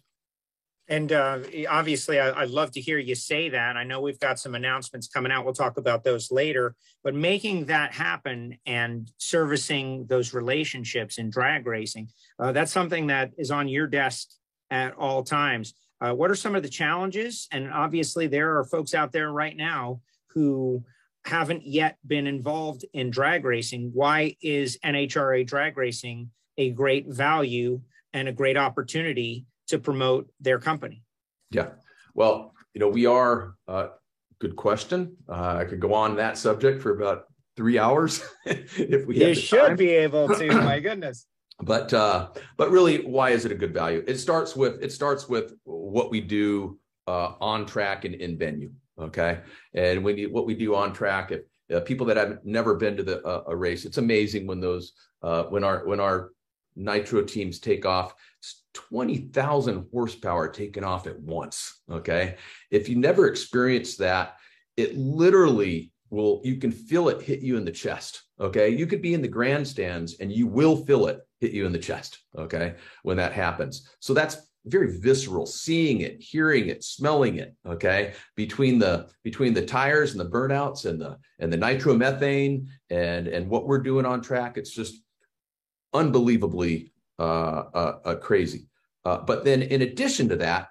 And 0.89 1.11
uh, 1.11 1.39
obviously, 1.69 2.19
I, 2.19 2.41
would 2.41 2.51
love 2.51 2.71
to 2.71 2.81
hear 2.81 2.97
you 2.97 3.13
say 3.13 3.49
that. 3.49 3.75
I 3.75 3.83
know 3.83 3.99
we've 3.99 4.19
got 4.19 4.39
some 4.39 4.55
announcements 4.55 5.07
coming 5.07 5.31
out. 5.31 5.43
We'll 5.43 5.53
talk 5.53 5.77
about 5.77 6.03
those 6.03 6.31
later. 6.31 6.75
But 7.03 7.13
making 7.13 7.65
that 7.65 7.93
happen 7.93 8.57
and 8.65 9.11
servicing 9.17 10.05
those 10.07 10.33
relationships 10.33 11.17
in 11.17 11.29
drag 11.29 11.67
racing, 11.67 12.09
uh, 12.39 12.53
that's 12.53 12.71
something 12.71 13.07
that 13.07 13.31
is 13.37 13.51
on 13.51 13.67
your 13.67 13.87
desk 13.87 14.29
at 14.71 14.95
all 14.95 15.23
times. 15.23 15.73
Uh, 15.99 16.13
what 16.13 16.31
are 16.31 16.35
some 16.35 16.55
of 16.55 16.63
the 16.63 16.69
challenges? 16.69 17.47
And 17.51 17.71
obviously, 17.71 18.27
there 18.27 18.57
are 18.57 18.63
folks 18.63 18.93
out 18.93 19.11
there 19.11 19.31
right 19.31 19.57
now 19.57 19.99
who 20.27 20.85
haven't 21.25 21.65
yet 21.65 21.97
been 22.05 22.27
involved 22.27 22.85
in 22.93 23.09
drag 23.09 23.43
racing. 23.43 23.91
Why 23.93 24.37
is 24.41 24.77
NHRA 24.85 25.45
drag 25.45 25.75
racing 25.75 26.29
a 26.57 26.71
great 26.71 27.07
value 27.07 27.81
and 28.13 28.27
a 28.27 28.33
great 28.33 28.57
opportunity 28.57 29.45
to 29.67 29.79
promote 29.79 30.29
their 30.39 30.59
company? 30.59 31.03
Yeah. 31.51 31.69
Well, 32.15 32.53
you 32.73 32.79
know, 32.79 32.89
we 32.89 33.05
are, 33.05 33.55
uh, 33.67 33.89
good 34.39 34.55
question. 34.55 35.17
Uh, 35.29 35.57
I 35.57 35.65
could 35.65 35.79
go 35.79 35.93
on 35.93 36.15
that 36.17 36.37
subject 36.37 36.81
for 36.81 36.95
about 36.97 37.25
three 37.55 37.79
hours 37.79 38.23
if 38.45 39.05
we 39.05 39.17
You 39.23 39.33
should 39.33 39.67
time. 39.67 39.75
be 39.77 39.89
able 39.89 40.27
to, 40.29 40.47
my 40.63 40.79
goodness. 40.79 41.25
But 41.59 41.91
uh, 41.91 42.29
but 42.55 42.69
really, 42.69 43.03
why 43.03 43.31
is 43.31 43.43
it 43.43 43.51
a 43.51 43.55
good 43.55 43.73
value? 43.73 44.03
It 44.07 44.17
starts 44.17 44.55
with 44.55 44.83
it 44.83 44.91
starts 44.91 45.27
with 45.27 45.55
what 45.63 46.11
we 46.11 46.21
do 46.21 46.77
uh, 47.07 47.33
on 47.41 47.65
track 47.65 48.05
and 48.05 48.13
in 48.13 48.37
venue. 48.37 48.71
Okay, 48.99 49.39
and 49.73 50.03
when 50.03 50.19
you, 50.19 50.31
what 50.31 50.45
we 50.45 50.53
do 50.53 50.75
on 50.75 50.93
track, 50.93 51.31
if 51.31 51.41
uh, 51.75 51.79
people 51.79 52.05
that 52.05 52.17
have 52.17 52.45
never 52.45 52.75
been 52.75 52.95
to 52.95 53.01
the 53.01 53.25
uh, 53.25 53.43
a 53.47 53.55
race, 53.55 53.85
it's 53.85 53.97
amazing 53.97 54.45
when 54.45 54.59
those 54.59 54.93
uh, 55.23 55.45
when 55.45 55.63
our 55.63 55.83
when 55.87 55.99
our 55.99 56.29
nitro 56.75 57.23
teams 57.23 57.57
take 57.57 57.87
off 57.87 58.13
20,000 58.77 59.87
horsepower 59.91 60.47
taken 60.47 60.83
off 60.83 61.07
at 61.07 61.19
once. 61.19 61.81
Okay. 61.89 62.35
If 62.69 62.87
you 62.87 62.95
never 62.95 63.27
experienced 63.27 63.97
that, 63.99 64.37
it 64.75 64.95
literally 64.95 65.91
will, 66.11 66.41
you 66.43 66.57
can 66.57 66.71
feel 66.71 67.09
it 67.09 67.21
hit 67.21 67.41
you 67.41 67.57
in 67.57 67.65
the 67.65 67.71
chest. 67.71 68.23
Okay. 68.39 68.69
You 68.69 68.85
could 68.85 69.01
be 69.01 69.15
in 69.15 69.21
the 69.23 69.27
grandstands 69.27 70.19
and 70.19 70.31
you 70.31 70.45
will 70.45 70.85
feel 70.85 71.07
it 71.07 71.19
hit 71.39 71.51
you 71.51 71.65
in 71.65 71.71
the 71.71 71.79
chest. 71.79 72.19
Okay. 72.37 72.75
When 73.01 73.17
that 73.17 73.33
happens. 73.33 73.89
So 73.99 74.13
that's, 74.13 74.37
very 74.69 74.99
visceral, 74.99 75.45
seeing 75.45 76.01
it, 76.01 76.21
hearing 76.21 76.67
it, 76.67 76.83
smelling 76.83 77.37
it. 77.37 77.55
Okay, 77.65 78.11
between 78.35 78.79
the 78.79 79.07
between 79.23 79.53
the 79.53 79.65
tires 79.65 80.11
and 80.11 80.19
the 80.19 80.29
burnouts 80.29 80.83
and 80.83 80.99
the 80.99 81.17
and 81.39 81.53
the 81.53 81.57
nitromethane 81.57 82.67
and 82.89 83.29
and 83.29 83.47
what 83.47 83.65
we're 83.65 83.81
doing 83.81 84.05
on 84.05 84.21
track, 84.21 84.57
it's 84.57 84.71
just 84.71 85.01
unbelievably 85.93 86.91
uh, 87.19 87.63
uh, 87.73 87.99
uh, 88.05 88.15
crazy. 88.15 88.66
Uh, 89.07 89.21
but 89.21 89.45
then, 89.45 89.61
in 89.61 89.83
addition 89.83 90.27
to 90.27 90.35
that, 90.35 90.67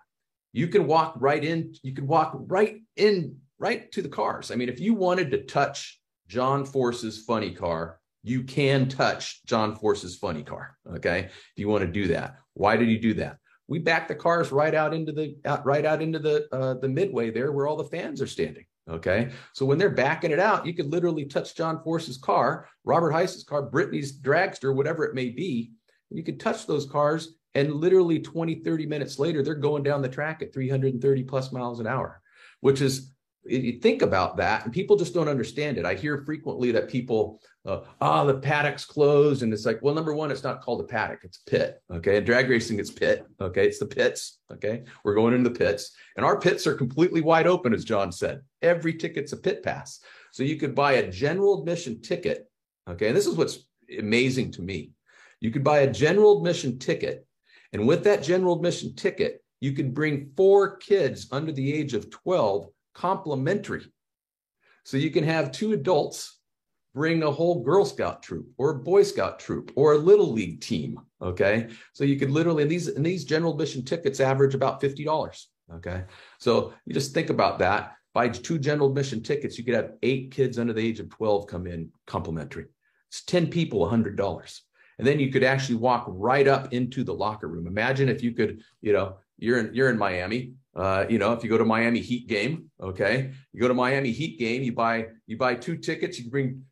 you 0.53 0.69
can 0.69 0.87
walk 0.87 1.15
right 1.17 1.43
in. 1.43 1.75
You 1.83 1.95
can 1.95 2.07
walk 2.07 2.33
right 2.35 2.77
in, 2.97 3.39
right 3.59 3.91
to 3.93 4.03
the 4.03 4.11
cars. 4.11 4.51
I 4.51 4.57
mean, 4.57 4.69
if 4.69 4.79
you 4.79 4.93
wanted 4.93 5.31
to 5.31 5.45
touch 5.45 5.99
John 6.29 6.67
Force's 6.67 7.25
funny 7.25 7.53
car, 7.55 7.99
you 8.23 8.43
can 8.43 8.91
touch 8.91 9.43
John 9.47 9.75
Force's 9.75 10.17
funny 10.17 10.43
car. 10.43 10.77
Okay, 10.97 11.21
if 11.21 11.57
you 11.57 11.67
want 11.69 11.87
to 11.87 11.91
do 11.91 12.09
that, 12.09 12.37
why 12.53 12.77
did 12.77 12.91
you 12.91 12.99
do 12.99 13.15
that? 13.15 13.39
We 13.69 13.79
back 13.79 14.07
the 14.07 14.15
cars 14.15 14.53
right 14.53 14.75
out 14.75 14.93
into 14.93 15.13
the 15.13 15.39
out, 15.47 15.65
right 15.65 15.87
out 15.87 16.03
into 16.03 16.19
the 16.19 16.47
uh, 16.53 16.75
the 16.75 16.89
midway 16.89 17.31
there 17.31 17.53
where 17.53 17.67
all 17.67 17.77
the 17.77 17.85
fans 17.85 18.21
are 18.21 18.27
standing. 18.27 18.67
Okay, 18.87 19.31
so 19.55 19.65
when 19.65 19.79
they're 19.79 19.89
backing 19.89 20.31
it 20.31 20.39
out, 20.39 20.67
you 20.67 20.75
could 20.75 20.93
literally 20.93 21.25
touch 21.25 21.57
John 21.57 21.83
Force's 21.83 22.19
car, 22.19 22.69
Robert 22.85 23.13
Hight's 23.13 23.43
car, 23.45 23.63
Brittany's 23.63 24.21
dragster, 24.21 24.75
whatever 24.75 25.07
it 25.07 25.15
may 25.15 25.31
be. 25.31 25.73
You 26.11 26.23
could 26.23 26.39
touch 26.39 26.67
those 26.67 26.85
cars 26.87 27.37
and 27.57 27.73
literally 27.73 28.21
20, 28.21 28.57
30 28.57 28.87
minutes 28.87 29.19
later, 29.19 29.43
they're 29.43 29.55
going 29.55 29.83
down 29.83 30.03
the 30.03 30.09
track 30.11 30.43
at 30.43 30.53
330 30.53 31.25
plus 31.25 31.53
miles 31.53 31.81
an 31.81 31.87
hour, 31.87 32.21
which 32.61 32.83
is, 32.83 33.15
you 33.47 33.81
think 33.81 34.03
about 34.03 34.37
that, 34.37 34.65
and 34.65 34.75
people 34.75 34.95
just 34.95 35.15
don't 35.15 35.29
understand 35.29 35.79
it. 35.79 35.87
I 35.87 35.95
hear 35.95 36.23
frequently 36.27 36.71
that 36.73 36.91
people, 36.91 37.41
uh, 37.65 37.81
ah, 38.03 38.25
the 38.25 38.35
paddock's 38.35 38.85
closed. 38.85 39.43
And 39.43 39.55
it's 39.55 39.65
like, 39.65 39.81
well, 39.81 39.95
number 39.95 40.13
one, 40.13 40.31
it's 40.31 40.43
not 40.43 40.61
called 40.61 40.83
a 40.83 40.85
paddock, 40.85 41.21
it's 41.23 41.41
a 41.47 41.51
pit. 41.51 41.83
Okay. 41.91 42.19
And 42.19 42.27
drag 42.27 42.51
racing, 42.51 42.79
it's 42.79 42.91
pit. 42.91 43.25
Okay. 43.41 43.67
It's 43.67 43.79
the 43.79 43.87
pits. 43.87 44.41
Okay. 44.53 44.83
We're 45.03 45.15
going 45.15 45.33
into 45.33 45.49
the 45.49 45.59
pits, 45.59 45.93
and 46.17 46.27
our 46.27 46.39
pits 46.39 46.67
are 46.67 46.75
completely 46.75 47.23
wide 47.23 47.47
open, 47.47 47.73
as 47.73 47.85
John 47.85 48.13
said. 48.13 48.43
Every 48.61 48.93
ticket's 48.93 49.33
a 49.33 49.39
pit 49.39 49.63
pass. 49.63 50.01
So 50.33 50.43
you 50.43 50.57
could 50.57 50.75
buy 50.75 50.95
a 50.95 51.11
general 51.11 51.61
admission 51.61 52.03
ticket. 52.03 52.51
Okay. 52.87 53.07
And 53.07 53.17
this 53.17 53.27
is 53.27 53.37
what's 53.37 53.61
amazing 53.99 54.51
to 54.53 54.63
me. 54.63 54.91
You 55.41 55.51
could 55.51 55.65
buy 55.65 55.81
a 55.81 55.91
general 55.91 56.39
admission 56.39 56.79
ticket 56.79 57.26
and 57.77 57.87
with 57.87 58.05
that 58.05 58.23
general 58.23 58.57
admission 58.57 58.95
ticket, 58.95 59.45
you 59.61 59.73
can 59.73 59.91
bring 59.91 60.31
four 60.35 60.79
kids 60.79 61.29
under 61.31 61.53
the 61.53 61.75
age 61.75 61.93
of 61.93 62.09
12 62.09 62.71
complimentary. 62.95 63.85
So 64.87 64.97
you 64.97 65.11
can 65.11 65.25
have 65.25 65.53
two 65.53 65.75
adults 65.75 66.39
bring 66.95 67.23
a 67.23 67.31
whole 67.31 67.63
Girl 67.63 67.85
Scout 67.85 68.23
troop 68.23 68.49
or 68.57 68.71
a 68.71 68.79
Boy 68.79 69.03
Scout 69.03 69.39
troop 69.39 69.73
or 69.77 69.93
a 69.93 69.99
Little 69.99 70.33
League 70.33 70.63
team. 70.63 70.99
Okay. 71.21 71.69
So 71.93 72.05
you 72.05 72.19
could 72.19 72.31
literally, 72.31 72.63
and 72.63 72.73
these, 72.73 72.89
and 72.89 73.05
these 73.05 73.27
general 73.27 73.53
admission 73.53 73.85
tickets 73.85 74.21
average 74.21 74.55
about 74.55 74.81
$50. 74.81 75.45
Okay. 75.75 76.05
So 76.39 76.73
you 76.87 76.95
just 76.95 77.13
think 77.13 77.29
about 77.29 77.59
that. 77.59 77.93
Buy 78.15 78.31
two 78.31 78.59
general 78.59 78.89
admission 78.89 79.23
tickets, 79.23 79.59
you 79.59 79.65
could 79.65 79.75
have 79.75 79.93
eight 80.03 80.31
kids 80.31 80.59
under 80.59 80.73
the 80.73 80.81
age 80.81 80.99
of 80.99 81.11
12 81.11 81.47
come 81.47 81.67
in 81.67 81.93
complimentary. 82.07 82.69
It's 83.11 83.23
10 83.25 83.49
people, 83.49 83.81
$100 83.81 84.17
and 84.99 85.07
then 85.07 85.21
you 85.21 85.31
could 85.31 85.45
actually 85.45 85.77
walk 85.77 86.05
right 86.09 86.49
up 86.49 86.73
into 86.73 87.05
the 87.05 87.15
locker 87.15 87.49
room. 87.49 87.67
Imagine 87.67 88.09
if 88.09 88.23
you 88.23 88.33
could, 88.33 88.63
you 88.81 88.93
know, 88.93 89.17
you're 89.39 89.59
in 89.59 89.75
you're 89.75 89.91
in 89.91 89.99
Miami. 89.99 90.53
Uh, 90.75 91.07
you 91.09 91.19
know, 91.19 91.33
if 91.33 91.43
you 91.43 91.49
go 91.49 91.59
to 91.59 91.65
Miami 91.65 92.01
Heat 92.01 92.29
game, 92.29 92.71
okay, 92.81 93.33
you 93.53 93.61
go 93.61 93.69
to 93.69 93.75
Miami 93.75 94.11
Heat 94.11 94.39
game, 94.39 94.63
you 94.63 94.73
buy 94.73 95.07
you 95.27 95.37
buy 95.37 95.55
two 95.55 95.77
tickets, 95.77 96.19
you 96.19 96.31
bring 96.31 96.63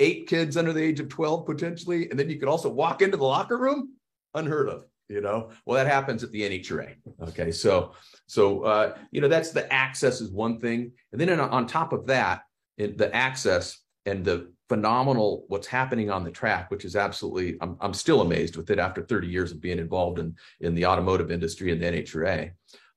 eight 0.00 0.28
kids 0.28 0.56
under 0.56 0.72
the 0.72 0.82
age 0.82 1.00
of 1.00 1.08
12 1.08 1.46
potentially, 1.46 2.10
and 2.10 2.18
then 2.18 2.28
you 2.28 2.38
could 2.38 2.48
also 2.48 2.68
walk 2.68 3.02
into 3.02 3.16
the 3.16 3.24
locker 3.24 3.58
room. 3.58 3.94
Unheard 4.34 4.68
of, 4.68 4.84
you 5.08 5.22
know. 5.22 5.50
Well, 5.64 5.82
that 5.82 5.90
happens 5.90 6.22
at 6.22 6.30
the 6.30 6.42
NHRA. 6.42 6.94
Okay, 7.28 7.50
so 7.50 7.92
so 8.26 8.62
uh, 8.64 8.96
you 9.10 9.20
know 9.20 9.28
that's 9.28 9.50
the 9.50 9.70
access 9.72 10.20
is 10.20 10.30
one 10.30 10.58
thing, 10.58 10.92
and 11.12 11.20
then 11.20 11.40
on 11.40 11.66
top 11.66 11.94
of 11.94 12.06
that, 12.06 12.42
the 12.76 13.10
access 13.14 13.78
and 14.04 14.24
the 14.24 14.52
phenomenal 14.68 15.44
what's 15.48 15.66
happening 15.66 16.10
on 16.10 16.24
the 16.24 16.30
track, 16.30 16.70
which 16.70 16.84
is 16.84 16.96
absolutely, 16.96 17.56
I'm, 17.60 17.76
I'm 17.80 17.94
still 17.94 18.20
amazed 18.20 18.56
with 18.56 18.70
it 18.70 18.78
after 18.78 19.02
30 19.02 19.28
years 19.28 19.52
of 19.52 19.60
being 19.60 19.78
involved 19.78 20.18
in, 20.18 20.34
in 20.60 20.74
the 20.74 20.86
automotive 20.86 21.30
industry 21.30 21.72
and 21.72 21.80
the 21.80 21.86
NHRA. 21.86 22.50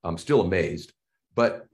I'm 0.03 0.17
still 0.17 0.41
amazed. 0.41 0.93
But 1.35 1.67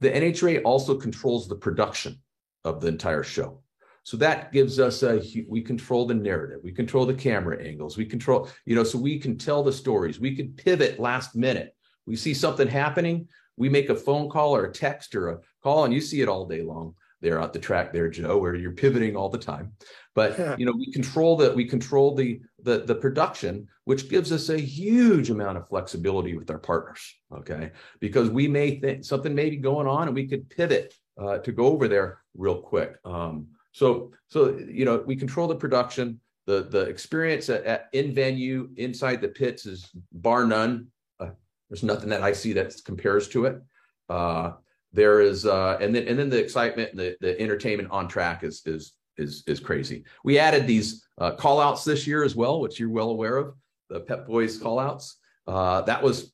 the 0.00 0.10
NHRA 0.10 0.62
also 0.64 0.96
controls 0.96 1.48
the 1.48 1.56
production 1.56 2.20
of 2.64 2.80
the 2.80 2.88
entire 2.88 3.22
show. 3.22 3.62
So 4.04 4.16
that 4.16 4.52
gives 4.52 4.80
us 4.80 5.02
a, 5.04 5.22
we 5.48 5.62
control 5.62 6.06
the 6.06 6.14
narrative, 6.14 6.58
we 6.64 6.72
control 6.72 7.06
the 7.06 7.14
camera 7.14 7.62
angles, 7.62 7.96
we 7.96 8.04
control, 8.04 8.48
you 8.66 8.74
know, 8.74 8.82
so 8.82 8.98
we 8.98 9.18
can 9.18 9.38
tell 9.38 9.62
the 9.62 9.72
stories, 9.72 10.18
we 10.18 10.34
can 10.34 10.52
pivot 10.54 10.98
last 10.98 11.36
minute. 11.36 11.76
We 12.04 12.16
see 12.16 12.34
something 12.34 12.66
happening, 12.66 13.28
we 13.56 13.68
make 13.68 13.90
a 13.90 13.94
phone 13.94 14.28
call 14.28 14.56
or 14.56 14.64
a 14.64 14.72
text 14.72 15.14
or 15.14 15.28
a 15.28 15.38
call, 15.62 15.84
and 15.84 15.94
you 15.94 16.00
see 16.00 16.20
it 16.20 16.28
all 16.28 16.46
day 16.46 16.62
long 16.62 16.96
there 17.22 17.40
at 17.40 17.52
the 17.52 17.58
track 17.58 17.92
there, 17.92 18.10
Joe, 18.10 18.36
where 18.36 18.54
you're 18.54 18.72
pivoting 18.72 19.16
all 19.16 19.30
the 19.30 19.38
time. 19.38 19.72
But 20.14 20.58
you 20.58 20.66
know, 20.66 20.72
we 20.72 20.92
control 20.92 21.36
that 21.38 21.54
we 21.54 21.64
control 21.64 22.14
the 22.14 22.40
the 22.62 22.80
the 22.80 22.94
production, 22.94 23.68
which 23.84 24.10
gives 24.10 24.30
us 24.30 24.50
a 24.50 24.58
huge 24.58 25.30
amount 25.30 25.56
of 25.56 25.68
flexibility 25.68 26.36
with 26.36 26.50
our 26.50 26.58
partners. 26.58 27.14
Okay, 27.32 27.70
because 28.00 28.28
we 28.28 28.46
may 28.48 28.78
think 28.78 29.04
something 29.04 29.34
may 29.34 29.48
be 29.48 29.56
going 29.56 29.86
on, 29.86 30.08
and 30.08 30.14
we 30.14 30.26
could 30.28 30.50
pivot 30.50 30.94
uh, 31.18 31.38
to 31.38 31.52
go 31.52 31.66
over 31.66 31.88
there 31.88 32.18
real 32.34 32.60
quick. 32.60 32.96
Um, 33.04 33.46
so 33.72 34.12
so 34.28 34.58
you 34.58 34.84
know, 34.84 35.02
we 35.06 35.16
control 35.16 35.48
the 35.48 35.56
production. 35.56 36.20
The 36.46 36.64
the 36.64 36.82
experience 36.82 37.48
at, 37.48 37.64
at 37.64 37.88
in 37.92 38.14
venue 38.14 38.68
inside 38.76 39.20
the 39.20 39.28
pits 39.28 39.64
is 39.64 39.90
bar 40.12 40.44
none. 40.44 40.88
Uh, 41.18 41.30
there's 41.70 41.84
nothing 41.84 42.10
that 42.10 42.22
I 42.22 42.32
see 42.32 42.52
that 42.54 42.74
compares 42.84 43.28
to 43.28 43.46
it. 43.46 43.62
Uh, 44.10 44.52
there 44.92 45.20
is 45.20 45.46
uh, 45.46 45.78
and 45.80 45.94
then 45.94 46.06
and 46.08 46.18
then 46.18 46.28
the 46.28 46.38
excitement 46.38 46.96
the, 46.96 47.16
the 47.20 47.40
entertainment 47.40 47.90
on 47.90 48.08
track 48.08 48.44
is 48.44 48.62
is 48.66 48.92
is 49.16 49.42
is 49.46 49.60
crazy. 49.60 50.04
We 50.24 50.38
added 50.38 50.66
these 50.66 51.04
uh, 51.18 51.32
call 51.32 51.60
outs 51.60 51.84
this 51.84 52.06
year 52.06 52.24
as 52.24 52.34
well 52.34 52.60
which 52.60 52.78
you're 52.78 52.90
well 52.90 53.10
aware 53.10 53.36
of 53.36 53.54
the 53.88 54.00
pep 54.00 54.26
boys 54.26 54.58
call 54.58 54.78
outs 54.78 55.18
uh, 55.46 55.82
that 55.82 56.02
was 56.02 56.32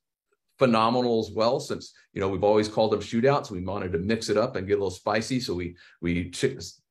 phenomenal 0.59 1.21
as 1.21 1.31
well 1.31 1.61
since 1.61 1.93
you 2.13 2.21
know 2.21 2.29
we've 2.29 2.45
always 2.45 2.69
called 2.69 2.93
them 2.93 3.01
shootouts. 3.01 3.51
We 3.51 3.65
wanted 3.65 3.93
to 3.93 3.99
mix 3.99 4.29
it 4.29 4.37
up 4.37 4.57
and 4.57 4.67
get 4.67 4.75
a 4.75 4.77
little 4.77 4.91
spicy 4.91 5.41
so 5.41 5.55
we 5.55 5.77
we 6.01 6.33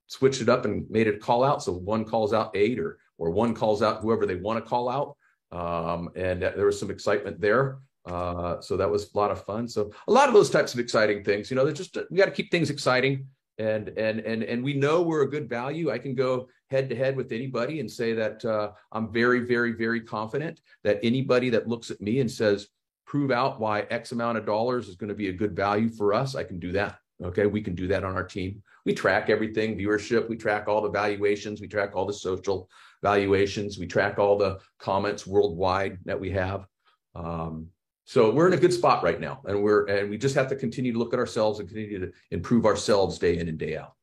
switched 0.08 0.42
it 0.42 0.50
up 0.50 0.66
and 0.66 0.90
made 0.90 1.08
it 1.08 1.22
call 1.22 1.44
out 1.44 1.62
so 1.62 1.74
one 1.74 2.06
calls 2.06 2.34
out 2.34 2.56
eight 2.56 2.80
or 2.80 3.00
or 3.18 3.32
one 3.32 3.54
calls 3.54 3.82
out 3.82 4.02
whoever 4.02 4.26
they 4.26 4.36
want 4.36 4.64
to 4.64 4.70
call 4.70 4.90
out. 4.90 5.18
Um, 5.50 6.10
and 6.16 6.42
there 6.42 6.66
was 6.66 6.80
some 6.80 6.92
excitement 6.92 7.40
there 7.40 7.80
uh, 8.08 8.60
so 8.62 8.78
that 8.78 8.90
was 8.90 9.12
a 9.14 9.18
lot 9.18 9.32
of 9.32 9.44
fun. 9.44 9.68
So 9.68 9.92
a 10.08 10.12
lot 10.12 10.28
of 10.28 10.34
those 10.34 10.50
types 10.50 10.74
of 10.74 10.80
exciting 10.80 11.24
things, 11.24 11.50
you 11.50 11.56
know, 11.56 11.66
they're 11.66 11.74
just 11.74 11.98
we 12.10 12.18
got 12.18 12.26
to 12.26 12.32
keep 12.32 12.52
things 12.52 12.70
exciting, 12.70 13.28
and 13.58 13.90
and 13.90 14.20
and 14.22 14.44
and 14.44 14.64
we 14.64 14.74
know 14.74 15.02
we're 15.02 15.24
a 15.24 15.30
good 15.30 15.50
value. 15.50 15.92
I 15.92 15.98
can 15.98 16.16
go 16.16 16.48
head 16.70 16.90
to 16.90 16.96
head 16.96 17.16
with 17.16 17.32
anybody 17.32 17.80
and 17.80 17.90
say 17.90 18.14
that 18.14 18.44
uh, 18.44 18.72
I'm 18.92 19.12
very, 19.12 19.42
very, 19.42 19.72
very 19.74 20.02
confident 20.02 20.60
that 20.84 21.00
anybody 21.02 21.50
that 21.50 21.68
looks 21.68 21.92
at 21.92 22.02
me 22.02 22.20
and 22.20 22.30
says, 22.30 22.68
prove 23.06 23.32
out 23.32 23.60
why 23.60 23.82
X 23.90 24.12
amount 24.12 24.38
of 24.38 24.46
dollars 24.46 24.88
is 24.90 24.96
going 24.96 25.10
to 25.10 25.16
be 25.16 25.30
a 25.30 25.34
good 25.34 25.56
value 25.56 25.90
for 25.90 26.14
us, 26.14 26.36
I 26.36 26.44
can 26.44 26.60
do 26.60 26.72
that. 26.74 27.00
Okay, 27.24 27.48
we 27.48 27.62
can 27.62 27.74
do 27.74 27.88
that 27.88 28.04
on 28.04 28.16
our 28.16 28.24
team. 28.24 28.62
We 28.86 28.94
track 28.94 29.30
everything, 29.30 29.78
viewership. 29.78 30.30
We 30.30 30.38
track 30.38 30.68
all 30.68 30.82
the 30.82 30.92
valuations. 30.92 31.60
We 31.60 31.68
track 31.68 31.96
all 31.96 32.06
the 32.06 32.14
social 32.14 32.70
valuations. 33.02 33.80
We 33.80 33.88
track 33.88 34.20
all 34.20 34.38
the 34.38 34.60
comments 34.78 35.26
worldwide 35.26 35.98
that 36.06 36.20
we 36.20 36.30
have. 36.32 36.68
Um, 37.16 37.68
so 38.08 38.32
we're 38.32 38.48
in 38.48 38.54
a 38.54 38.58
good 38.58 38.72
spot 38.72 39.04
right 39.04 39.20
now, 39.20 39.42
and 39.44 39.62
we're 39.62 39.86
and 39.88 40.10
we 40.10 40.18
just 40.18 40.34
have 40.36 40.48
to 40.48 40.56
continue 40.56 40.94
to 40.94 40.98
look 40.98 41.14
at 41.14 41.20
ourselves 41.20 41.60
and 41.60 41.68
continue 41.68 42.00
to 42.00 42.12
improve 42.32 42.66
ourselves 42.66 43.20
day 43.20 43.38
in 43.38 43.50
and 43.50 43.58
day 43.58 43.76
out. 43.76 43.96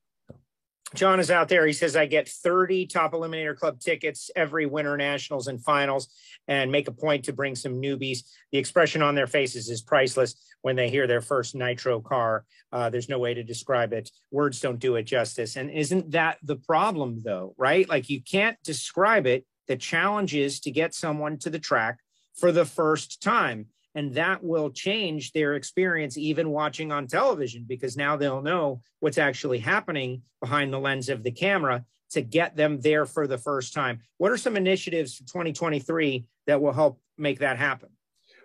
John 0.93 1.19
is 1.19 1.31
out 1.31 1.49
there. 1.49 1.65
He 1.65 1.73
says, 1.73 1.95
I 1.95 2.05
get 2.05 2.29
30 2.29 2.85
top 2.85 3.13
Eliminator 3.13 3.57
Club 3.57 3.79
tickets 3.79 4.29
every 4.35 4.67
winter 4.67 4.95
nationals 4.95 5.47
and 5.47 5.61
finals 5.61 6.07
and 6.47 6.71
make 6.71 6.87
a 6.87 6.91
point 6.91 7.25
to 7.25 7.33
bring 7.33 7.55
some 7.55 7.81
newbies. 7.81 8.19
The 8.51 8.59
expression 8.59 9.01
on 9.01 9.15
their 9.15 9.25
faces 9.25 9.69
is 9.69 9.81
priceless 9.81 10.35
when 10.61 10.75
they 10.75 10.89
hear 10.89 11.07
their 11.07 11.21
first 11.21 11.55
nitro 11.55 11.99
car. 11.99 12.45
Uh, 12.71 12.91
there's 12.91 13.09
no 13.09 13.17
way 13.17 13.33
to 13.33 13.43
describe 13.43 13.91
it. 13.91 14.11
Words 14.29 14.59
don't 14.59 14.79
do 14.79 14.95
it 14.95 15.03
justice. 15.03 15.55
And 15.55 15.71
isn't 15.71 16.11
that 16.11 16.37
the 16.43 16.57
problem, 16.57 17.23
though, 17.25 17.55
right? 17.57 17.89
Like 17.89 18.07
you 18.11 18.21
can't 18.21 18.57
describe 18.63 19.25
it. 19.25 19.45
The 19.67 19.77
challenge 19.77 20.35
is 20.35 20.59
to 20.61 20.71
get 20.71 20.93
someone 20.93 21.39
to 21.39 21.49
the 21.49 21.59
track 21.59 21.97
for 22.35 22.51
the 22.51 22.65
first 22.65 23.23
time 23.23 23.65
and 23.95 24.13
that 24.13 24.43
will 24.43 24.69
change 24.69 25.31
their 25.31 25.55
experience 25.55 26.17
even 26.17 26.49
watching 26.49 26.91
on 26.91 27.07
television 27.07 27.65
because 27.67 27.95
now 27.95 28.17
they'll 28.17 28.41
know 28.41 28.81
what's 28.99 29.17
actually 29.17 29.59
happening 29.59 30.21
behind 30.41 30.71
the 30.71 30.79
lens 30.79 31.09
of 31.09 31.23
the 31.23 31.31
camera 31.31 31.83
to 32.11 32.21
get 32.21 32.55
them 32.55 32.79
there 32.81 33.05
for 33.05 33.25
the 33.25 33.37
first 33.37 33.73
time. 33.73 34.01
What 34.17 34.31
are 34.31 34.37
some 34.37 34.57
initiatives 34.57 35.15
for 35.15 35.23
2023 35.23 36.25
that 36.45 36.61
will 36.61 36.73
help 36.73 36.99
make 37.17 37.39
that 37.39 37.57
happen? 37.57 37.89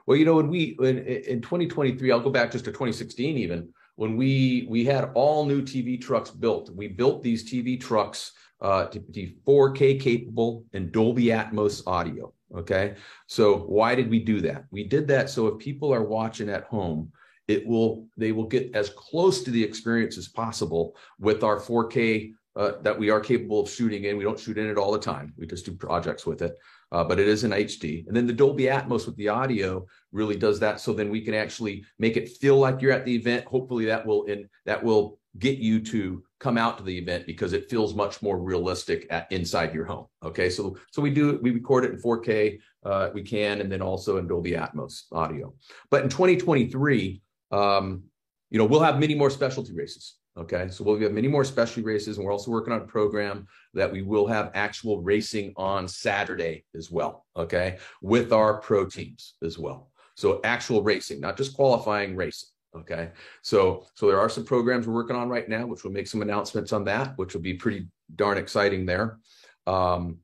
Well 0.07 0.17
you 0.17 0.25
know 0.25 0.37
when 0.37 0.49
we 0.49 0.77
in, 0.81 0.99
in 0.99 1.41
2023 1.41 2.11
i'll 2.11 2.21
go 2.21 2.31
back 2.31 2.51
just 2.51 2.65
to 2.65 2.71
2016 2.71 3.37
even 3.37 3.69
when 3.97 4.17
we 4.17 4.67
we 4.69 4.85
had 4.85 5.11
all 5.15 5.45
new 5.45 5.63
tv 5.63 6.01
trucks 6.01 6.31
built. 6.31 6.71
We 6.71 6.89
built 6.89 7.23
these 7.23 7.49
tv 7.51 7.81
trucks 7.81 8.33
uh, 8.61 8.87
to 8.87 9.01
be 9.01 9.37
4k 9.47 10.01
capable 10.01 10.65
and 10.73 10.91
dolby 10.91 11.27
atmos 11.27 11.83
audio 11.87 12.33
Okay. 12.57 12.95
So 13.27 13.59
why 13.59 13.95
did 13.95 14.11
we 14.11 14.19
do 14.19 14.41
that? 14.43 14.65
We 14.71 14.85
did 14.85 15.07
that 15.09 15.31
so 15.31 15.47
if 15.49 15.59
people 15.59 15.95
are 15.95 16.03
watching 16.03 16.49
at 16.49 16.65
home, 16.65 17.13
it 17.47 17.67
will 17.67 18.07
they 18.17 18.33
will 18.33 18.47
get 18.47 18.75
as 18.75 18.91
close 18.91 19.43
to 19.43 19.51
the 19.51 19.63
experience 19.63 20.19
as 20.19 20.29
possible 20.29 20.97
with 21.19 21.43
our 21.45 21.59
4K 21.59 22.33
uh, 22.57 22.73
that 22.83 22.99
we 22.99 23.11
are 23.11 23.21
capable 23.21 23.61
of 23.61 23.71
shooting 23.71 24.05
in. 24.05 24.17
We 24.17 24.25
don't 24.25 24.39
shoot 24.39 24.59
in 24.59 24.69
it 24.69 24.77
all 24.77 24.93
the 24.93 24.99
time. 24.99 25.33
We 25.37 25.47
just 25.47 25.65
do 25.65 25.73
projects 25.73 26.27
with 26.27 26.43
it, 26.43 26.57
uh, 26.91 27.05
but 27.05 27.21
it 27.21 27.29
is 27.29 27.45
in 27.45 27.53
HD. 27.53 28.07
And 28.09 28.17
then 28.17 28.27
the 28.27 28.33
Dolby 28.33 28.65
Atmos 28.65 29.07
with 29.07 29.17
the 29.17 29.29
audio 29.29 29.87
really 30.11 30.37
does 30.37 30.59
that. 30.61 30.81
So 30.81 30.93
then 30.93 31.11
we 31.11 31.21
can 31.21 31.35
actually 31.35 31.85
make 32.01 32.17
it 32.17 32.29
feel 32.29 32.59
like 32.59 32.83
you're 32.83 32.93
at 32.93 33.05
the 33.05 33.15
event. 33.15 33.45
Hopefully 33.47 33.85
that 33.87 34.05
will 34.05 34.25
in 34.25 34.49
that 34.67 34.83
will 34.83 35.20
get 35.39 35.59
you 35.59 35.81
to 35.81 36.23
come 36.39 36.59
out 36.59 36.79
to 36.79 36.85
the 36.85 36.97
event 36.97 37.27
because 37.27 37.53
it 37.53 37.71
feels 37.71 37.95
much 37.95 38.23
more 38.23 38.39
realistic 38.39 39.07
at 39.11 39.31
inside 39.31 39.75
your 39.75 39.85
home. 39.85 40.07
Okay, 40.25 40.51
so 40.51 40.77
so 40.91 41.01
we 41.01 41.11
do 41.11 41.39
we 41.43 41.51
record 41.51 41.85
it 41.85 41.93
in 41.93 42.01
4K. 42.01 42.59
Uh, 42.85 43.11
we 43.13 43.23
can, 43.23 43.61
and 43.61 43.71
then 43.71 43.83
also 43.83 44.17
in 44.17 44.27
Dolby 44.27 44.53
Atmos 44.53 45.03
audio. 45.13 45.53
But 45.91 46.03
in 46.03 46.09
2023, 46.09 47.21
um, 47.53 48.03
you 48.51 48.59
know, 48.59 48.65
we'll 48.65 48.81
have 48.81 48.99
many 48.99 49.15
more 49.15 49.31
specialty 49.31 49.73
races. 49.75 50.17
Okay, 50.37 50.69
so 50.71 50.85
we'll 50.85 50.99
have 51.01 51.13
many 51.13 51.29
more 51.29 51.45
specialty 51.45 51.83
races, 51.83 52.17
and 52.17 52.25
we're 52.25 52.33
also 52.33 52.51
working 52.51 52.73
on 52.73 52.81
a 52.81 52.87
program 52.87 53.47
that 53.75 53.91
we 53.91 54.01
will 54.03 54.27
have 54.27 54.51
actual 54.55 55.03
racing 55.03 55.53
on 55.57 55.87
Saturday 55.87 56.65
as 56.75 56.91
well. 56.91 57.27
Okay, 57.37 57.79
with 58.01 58.33
our 58.33 58.61
pro 58.61 58.87
teams 58.87 59.35
as 59.43 59.59
well. 59.59 59.91
So 60.15 60.41
actual 60.45 60.83
racing, 60.83 61.21
not 61.21 61.37
just 61.37 61.55
qualifying 61.55 62.17
racing. 62.17 62.49
Okay, 62.77 63.11
so 63.43 63.85
so 63.95 64.07
there 64.07 64.21
are 64.21 64.29
some 64.29 64.45
programs 64.45 64.87
we're 64.87 64.95
working 64.95 65.17
on 65.17 65.29
right 65.29 65.49
now, 65.49 65.67
which 65.67 65.83
will 65.83 65.91
make 65.91 66.07
some 66.07 66.23
announcements 66.23 66.73
on 66.73 66.85
that, 66.85 67.19
which 67.19 67.35
will 67.35 67.41
be 67.41 67.55
pretty 67.55 67.89
darn 68.15 68.39
exciting 68.39 68.87
there. 68.87 69.19
Um, 69.67 70.19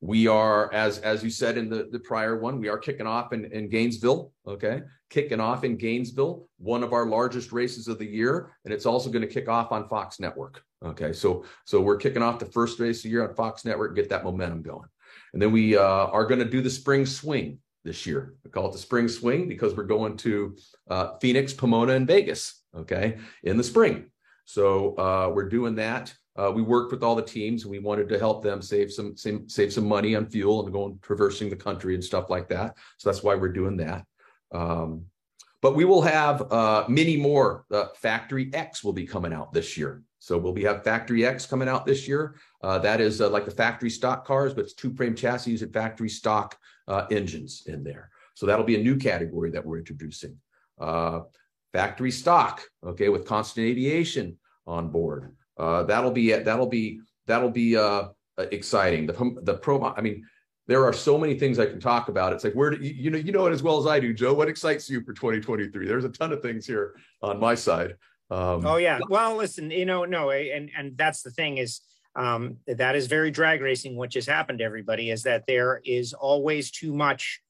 we 0.00 0.26
are, 0.26 0.72
as 0.74 0.98
as 0.98 1.22
you 1.22 1.30
said 1.30 1.56
in 1.56 1.68
the 1.68 1.88
the 1.92 2.00
prior 2.00 2.36
one, 2.38 2.58
we 2.58 2.68
are 2.68 2.78
kicking 2.78 3.06
off 3.06 3.32
in, 3.32 3.44
in 3.52 3.68
Gainesville. 3.68 4.32
Okay, 4.46 4.82
kicking 5.08 5.38
off 5.38 5.62
in 5.62 5.76
Gainesville, 5.76 6.48
one 6.58 6.82
of 6.82 6.92
our 6.92 7.06
largest 7.06 7.52
races 7.52 7.86
of 7.86 8.00
the 8.00 8.06
year, 8.06 8.50
and 8.64 8.74
it's 8.74 8.86
also 8.86 9.08
going 9.08 9.26
to 9.26 9.32
kick 9.32 9.48
off 9.48 9.70
on 9.70 9.88
Fox 9.88 10.18
Network. 10.18 10.64
Okay, 10.84 11.12
so 11.12 11.44
so 11.64 11.80
we're 11.80 11.96
kicking 11.96 12.22
off 12.22 12.40
the 12.40 12.46
first 12.46 12.80
race 12.80 12.98
of 12.98 13.02
the 13.04 13.10
year 13.10 13.26
on 13.26 13.36
Fox 13.36 13.64
Network, 13.64 13.94
get 13.94 14.08
that 14.08 14.24
momentum 14.24 14.62
going, 14.62 14.88
and 15.32 15.40
then 15.40 15.52
we 15.52 15.76
uh, 15.76 16.06
are 16.06 16.26
going 16.26 16.40
to 16.40 16.44
do 16.44 16.60
the 16.60 16.70
spring 16.70 17.06
swing 17.06 17.60
this 17.84 18.06
year. 18.06 18.34
We 18.44 18.50
call 18.50 18.68
it 18.68 18.72
the 18.72 18.78
spring 18.78 19.08
swing 19.08 19.48
because 19.48 19.74
we're 19.74 19.84
going 19.84 20.16
to 20.18 20.56
uh, 20.90 21.18
Phoenix, 21.20 21.52
Pomona, 21.52 21.92
and 21.92 22.06
Vegas, 22.06 22.62
okay, 22.74 23.18
in 23.42 23.56
the 23.56 23.64
spring. 23.64 24.10
So 24.44 24.96
uh, 24.96 25.30
we're 25.34 25.48
doing 25.48 25.74
that. 25.76 26.14
Uh, 26.36 26.50
we 26.50 26.62
worked 26.62 26.90
with 26.90 27.02
all 27.02 27.14
the 27.14 27.22
teams 27.22 27.62
and 27.62 27.70
we 27.70 27.78
wanted 27.78 28.08
to 28.08 28.18
help 28.18 28.42
them 28.42 28.60
save 28.60 28.92
some, 28.92 29.16
save, 29.16 29.42
save 29.46 29.72
some 29.72 29.86
money 29.86 30.16
on 30.16 30.26
fuel 30.26 30.64
and 30.64 30.72
going 30.72 30.98
traversing 31.00 31.48
the 31.48 31.56
country 31.56 31.94
and 31.94 32.02
stuff 32.02 32.28
like 32.28 32.48
that. 32.48 32.76
So 32.98 33.08
that's 33.08 33.22
why 33.22 33.36
we're 33.36 33.52
doing 33.52 33.76
that. 33.76 34.04
Um, 34.52 35.04
but 35.62 35.76
we 35.76 35.84
will 35.84 36.02
have 36.02 36.52
uh, 36.52 36.84
many 36.88 37.16
more. 37.16 37.64
Uh, 37.70 37.86
Factory 37.96 38.50
X 38.52 38.82
will 38.82 38.92
be 38.92 39.06
coming 39.06 39.32
out 39.32 39.52
this 39.52 39.78
year. 39.78 40.02
So 40.18 40.36
we'll 40.36 40.52
be 40.52 40.64
have 40.64 40.84
Factory 40.84 41.24
X 41.24 41.46
coming 41.46 41.68
out 41.68 41.86
this 41.86 42.08
year. 42.08 42.34
Uh, 42.62 42.78
that 42.78 43.00
is 43.00 43.20
uh, 43.20 43.30
like 43.30 43.44
the 43.44 43.50
factory 43.50 43.90
stock 43.90 44.26
cars, 44.26 44.54
but 44.54 44.64
it's 44.64 44.74
two 44.74 44.94
frame 44.94 45.14
chassis 45.14 45.62
and 45.62 45.72
factory 45.72 46.08
stock 46.08 46.58
uh, 46.88 47.06
engines 47.10 47.64
in 47.66 47.82
there. 47.84 48.10
So 48.34 48.46
that'll 48.46 48.64
be 48.64 48.78
a 48.78 48.82
new 48.82 48.96
category 48.96 49.50
that 49.50 49.64
we're 49.64 49.78
introducing. 49.78 50.36
Uh, 50.78 51.20
factory 51.72 52.10
stock, 52.10 52.62
okay, 52.84 53.08
with 53.08 53.26
constant 53.26 53.66
aviation 53.66 54.36
on 54.66 54.90
board. 54.90 55.34
Uh, 55.56 55.84
that'll 55.84 56.10
be 56.10 56.32
that'll 56.32 56.66
be 56.66 57.00
that'll 57.26 57.50
be 57.50 57.76
uh, 57.76 58.08
exciting. 58.38 59.06
The 59.06 59.38
the 59.42 59.54
pro, 59.54 59.82
I 59.84 60.00
mean, 60.00 60.24
there 60.66 60.84
are 60.84 60.92
so 60.92 61.18
many 61.18 61.38
things 61.38 61.58
I 61.58 61.66
can 61.66 61.80
talk 61.80 62.08
about. 62.08 62.32
It's 62.32 62.44
like 62.44 62.54
where 62.54 62.70
do 62.70 62.84
you, 62.84 62.94
you 62.94 63.10
know 63.10 63.18
you 63.18 63.32
know 63.32 63.46
it 63.46 63.52
as 63.52 63.62
well 63.62 63.78
as 63.78 63.86
I 63.86 64.00
do, 64.00 64.12
Joe. 64.12 64.34
What 64.34 64.48
excites 64.48 64.90
you 64.90 65.02
for 65.04 65.12
2023? 65.12 65.86
There's 65.86 66.04
a 66.04 66.08
ton 66.08 66.32
of 66.32 66.42
things 66.42 66.66
here 66.66 66.96
on 67.22 67.38
my 67.38 67.54
side. 67.54 67.96
Um, 68.30 68.66
oh 68.66 68.76
yeah. 68.76 68.98
Well, 69.08 69.36
listen, 69.36 69.70
you 69.70 69.84
know, 69.84 70.04
no, 70.04 70.30
and 70.30 70.70
and 70.76 70.96
that's 70.96 71.22
the 71.22 71.30
thing 71.30 71.58
is 71.58 71.80
um, 72.16 72.58
that 72.66 72.96
is 72.96 73.06
very 73.06 73.30
drag 73.30 73.60
racing, 73.60 73.96
What 73.96 74.10
just 74.10 74.28
happened 74.28 74.58
to 74.60 74.64
everybody, 74.64 75.10
is 75.10 75.24
that 75.24 75.44
there 75.46 75.80
is 75.84 76.12
always 76.12 76.70
too 76.70 76.94
much 76.94 77.40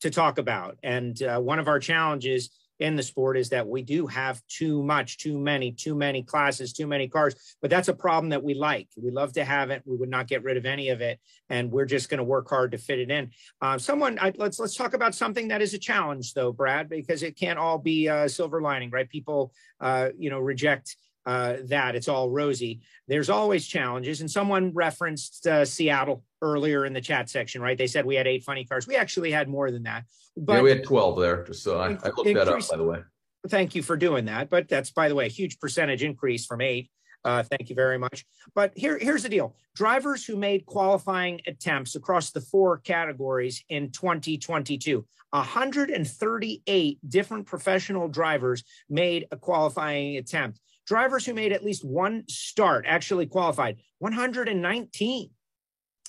to 0.00 0.10
talk 0.10 0.38
about. 0.38 0.78
And 0.82 1.20
uh, 1.22 1.40
one 1.40 1.58
of 1.58 1.68
our 1.68 1.78
challenges 1.80 2.50
in 2.78 2.96
the 2.96 3.02
sport 3.02 3.38
is 3.38 3.48
that 3.48 3.66
we 3.66 3.82
do 3.82 4.06
have 4.06 4.40
too 4.48 4.82
much, 4.82 5.18
too 5.18 5.38
many, 5.38 5.72
too 5.72 5.94
many 5.94 6.22
classes, 6.22 6.72
too 6.72 6.86
many 6.86 7.08
cars. 7.08 7.34
But 7.62 7.70
that's 7.70 7.88
a 7.88 7.94
problem 7.94 8.30
that 8.30 8.42
we 8.42 8.54
like. 8.54 8.88
We 8.96 9.10
love 9.10 9.32
to 9.34 9.44
have 9.44 9.70
it. 9.70 9.82
We 9.86 9.96
would 9.96 10.10
not 10.10 10.28
get 10.28 10.44
rid 10.44 10.56
of 10.56 10.66
any 10.66 10.90
of 10.90 11.00
it, 11.00 11.18
and 11.48 11.70
we're 11.72 11.86
just 11.86 12.08
going 12.10 12.18
to 12.18 12.24
work 12.24 12.48
hard 12.48 12.72
to 12.72 12.78
fit 12.78 12.98
it 12.98 13.10
in. 13.10 13.30
Uh, 13.62 13.78
someone, 13.78 14.18
I, 14.20 14.32
let's 14.36 14.58
let's 14.58 14.76
talk 14.76 14.94
about 14.94 15.14
something 15.14 15.48
that 15.48 15.62
is 15.62 15.72
a 15.74 15.78
challenge, 15.78 16.34
though, 16.34 16.52
Brad, 16.52 16.88
because 16.88 17.22
it 17.22 17.36
can't 17.38 17.58
all 17.58 17.78
be 17.78 18.08
a 18.08 18.28
silver 18.28 18.60
lining, 18.60 18.90
right? 18.90 19.08
People, 19.08 19.52
uh, 19.80 20.10
you 20.18 20.28
know, 20.28 20.38
reject 20.38 20.96
uh, 21.26 21.56
that 21.64 21.96
it's 21.96 22.08
all 22.08 22.30
rosy. 22.30 22.80
There's 23.08 23.28
always 23.28 23.66
challenges. 23.66 24.20
And 24.20 24.30
someone 24.30 24.72
referenced 24.72 25.46
uh, 25.46 25.64
Seattle 25.64 26.22
earlier 26.40 26.86
in 26.86 26.92
the 26.92 27.00
chat 27.00 27.28
section, 27.28 27.60
right? 27.60 27.76
They 27.76 27.88
said 27.88 28.06
we 28.06 28.14
had 28.14 28.26
eight 28.26 28.44
funny 28.44 28.64
cars. 28.64 28.86
We 28.86 28.96
actually 28.96 29.32
had 29.32 29.48
more 29.48 29.70
than 29.70 29.82
that. 29.82 30.04
But 30.36 30.54
yeah, 30.54 30.62
we 30.62 30.70
had 30.70 30.84
12 30.84 31.18
there. 31.18 31.44
Just 31.44 31.62
so 31.62 31.80
I, 31.80 31.88
I 31.88 32.10
looked 32.16 32.24
that 32.24 32.48
up, 32.48 32.68
by 32.68 32.76
the 32.76 32.84
way. 32.84 33.00
Thank 33.48 33.74
you 33.74 33.82
for 33.82 33.96
doing 33.96 34.26
that. 34.26 34.48
But 34.48 34.68
that's, 34.68 34.90
by 34.90 35.08
the 35.08 35.14
way, 35.14 35.26
a 35.26 35.30
huge 35.30 35.58
percentage 35.58 36.02
increase 36.02 36.46
from 36.46 36.60
eight. 36.60 36.90
Uh, 37.24 37.42
thank 37.42 37.68
you 37.68 37.74
very 37.74 37.98
much. 37.98 38.24
But 38.54 38.72
here, 38.76 38.96
here's 38.98 39.24
the 39.24 39.28
deal 39.28 39.56
drivers 39.74 40.24
who 40.24 40.36
made 40.36 40.64
qualifying 40.64 41.40
attempts 41.46 41.96
across 41.96 42.30
the 42.30 42.40
four 42.40 42.78
categories 42.78 43.64
in 43.68 43.90
2022, 43.90 45.04
138 45.30 46.98
different 47.08 47.46
professional 47.46 48.08
drivers 48.08 48.62
made 48.88 49.26
a 49.32 49.36
qualifying 49.36 50.16
attempt. 50.16 50.60
Drivers 50.86 51.26
who 51.26 51.34
made 51.34 51.52
at 51.52 51.64
least 51.64 51.84
one 51.84 52.24
start 52.28 52.84
actually 52.86 53.26
qualified 53.26 53.78
119. 53.98 55.30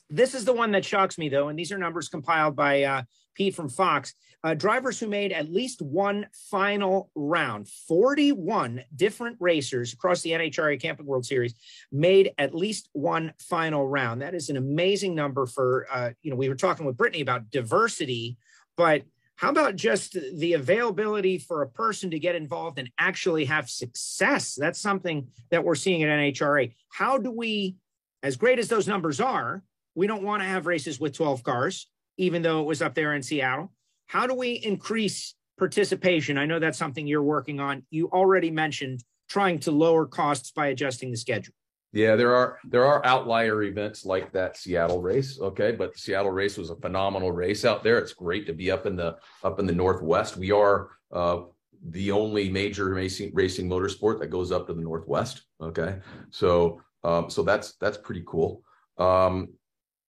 This 0.09 0.33
is 0.33 0.45
the 0.45 0.53
one 0.53 0.71
that 0.71 0.85
shocks 0.85 1.17
me, 1.17 1.29
though, 1.29 1.49
and 1.49 1.59
these 1.59 1.71
are 1.71 1.77
numbers 1.77 2.07
compiled 2.07 2.55
by 2.55 2.83
uh, 2.83 3.01
Pete 3.35 3.55
from 3.55 3.69
Fox. 3.69 4.13
Uh, 4.43 4.53
drivers 4.53 4.99
who 4.99 5.07
made 5.07 5.33
at 5.33 5.51
least 5.51 5.81
one 5.81 6.27
final 6.49 7.09
round, 7.15 7.67
41 7.87 8.83
different 8.95 9.35
racers 9.39 9.93
across 9.93 10.21
the 10.21 10.31
NHRA 10.31 10.81
Camping 10.81 11.05
World 11.05 11.25
Series 11.25 11.55
made 11.91 12.31
at 12.37 12.55
least 12.55 12.89
one 12.93 13.33
final 13.39 13.87
round. 13.87 14.21
That 14.21 14.35
is 14.35 14.49
an 14.49 14.57
amazing 14.57 15.15
number 15.15 15.45
for, 15.45 15.87
uh, 15.91 16.11
you 16.21 16.31
know, 16.31 16.37
we 16.37 16.49
were 16.49 16.55
talking 16.55 16.85
with 16.85 16.97
Brittany 16.97 17.21
about 17.21 17.49
diversity, 17.49 18.37
but 18.77 19.03
how 19.37 19.49
about 19.49 19.75
just 19.75 20.17
the 20.33 20.53
availability 20.53 21.37
for 21.37 21.61
a 21.61 21.69
person 21.69 22.09
to 22.09 22.19
get 22.19 22.35
involved 22.35 22.79
and 22.79 22.89
actually 22.97 23.45
have 23.45 23.69
success? 23.69 24.55
That's 24.55 24.79
something 24.79 25.27
that 25.51 25.63
we're 25.63 25.75
seeing 25.75 26.01
at 26.01 26.09
NHRA. 26.09 26.73
How 26.89 27.19
do 27.19 27.31
we, 27.31 27.75
as 28.23 28.35
great 28.35 28.57
as 28.57 28.67
those 28.67 28.87
numbers 28.87 29.21
are, 29.21 29.63
we 29.93 30.07
don't 30.07 30.23
want 30.23 30.41
to 30.41 30.47
have 30.47 30.65
races 30.65 30.99
with 30.99 31.13
12 31.13 31.43
cars, 31.43 31.87
even 32.17 32.41
though 32.41 32.61
it 32.61 32.65
was 32.65 32.81
up 32.81 32.95
there 32.95 33.13
in 33.13 33.21
Seattle. 33.21 33.71
How 34.07 34.25
do 34.25 34.33
we 34.33 34.53
increase 34.53 35.35
participation? 35.59 36.39
I 36.39 36.45
know 36.45 36.57
that's 36.57 36.77
something 36.79 37.05
you're 37.05 37.21
working 37.21 37.59
on. 37.59 37.83
You 37.91 38.07
already 38.07 38.49
mentioned 38.49 39.03
trying 39.29 39.59
to 39.59 39.71
lower 39.71 40.07
costs 40.07 40.49
by 40.49 40.67
adjusting 40.67 41.11
the 41.11 41.17
schedule. 41.17 41.53
Yeah, 41.93 42.15
there 42.15 42.35
are 42.35 42.59
there 42.65 42.85
are 42.85 43.05
outlier 43.05 43.63
events 43.63 44.05
like 44.05 44.33
that 44.33 44.57
Seattle 44.57 45.01
race, 45.01 45.39
okay, 45.39 45.71
but 45.71 45.93
the 45.93 45.99
Seattle 45.99 46.31
race 46.31 46.57
was 46.57 46.69
a 46.69 46.75
phenomenal 46.75 47.31
race 47.31 47.63
out 47.63 47.83
there. 47.83 47.97
It's 47.97 48.13
great 48.13 48.45
to 48.47 48.53
be 48.53 48.69
up 48.71 48.85
in 48.85 48.95
the 48.95 49.17
up 49.43 49.59
in 49.59 49.65
the 49.65 49.73
Northwest. 49.73 50.35
We 50.35 50.51
are 50.51 50.89
uh, 51.11 51.43
the 51.89 52.11
only 52.11 52.49
major 52.49 52.89
racing 52.93 53.31
racing 53.33 53.69
motorsport 53.69 54.19
that 54.19 54.27
goes 54.27 54.51
up 54.51 54.67
to 54.67 54.73
the 54.73 54.81
Northwest. 54.81 55.43
Okay, 55.61 55.99
so 56.29 56.81
um, 57.03 57.29
so 57.29 57.41
that's 57.41 57.75
that's 57.75 57.97
pretty 57.97 58.23
cool. 58.27 58.63
Um, 58.97 59.49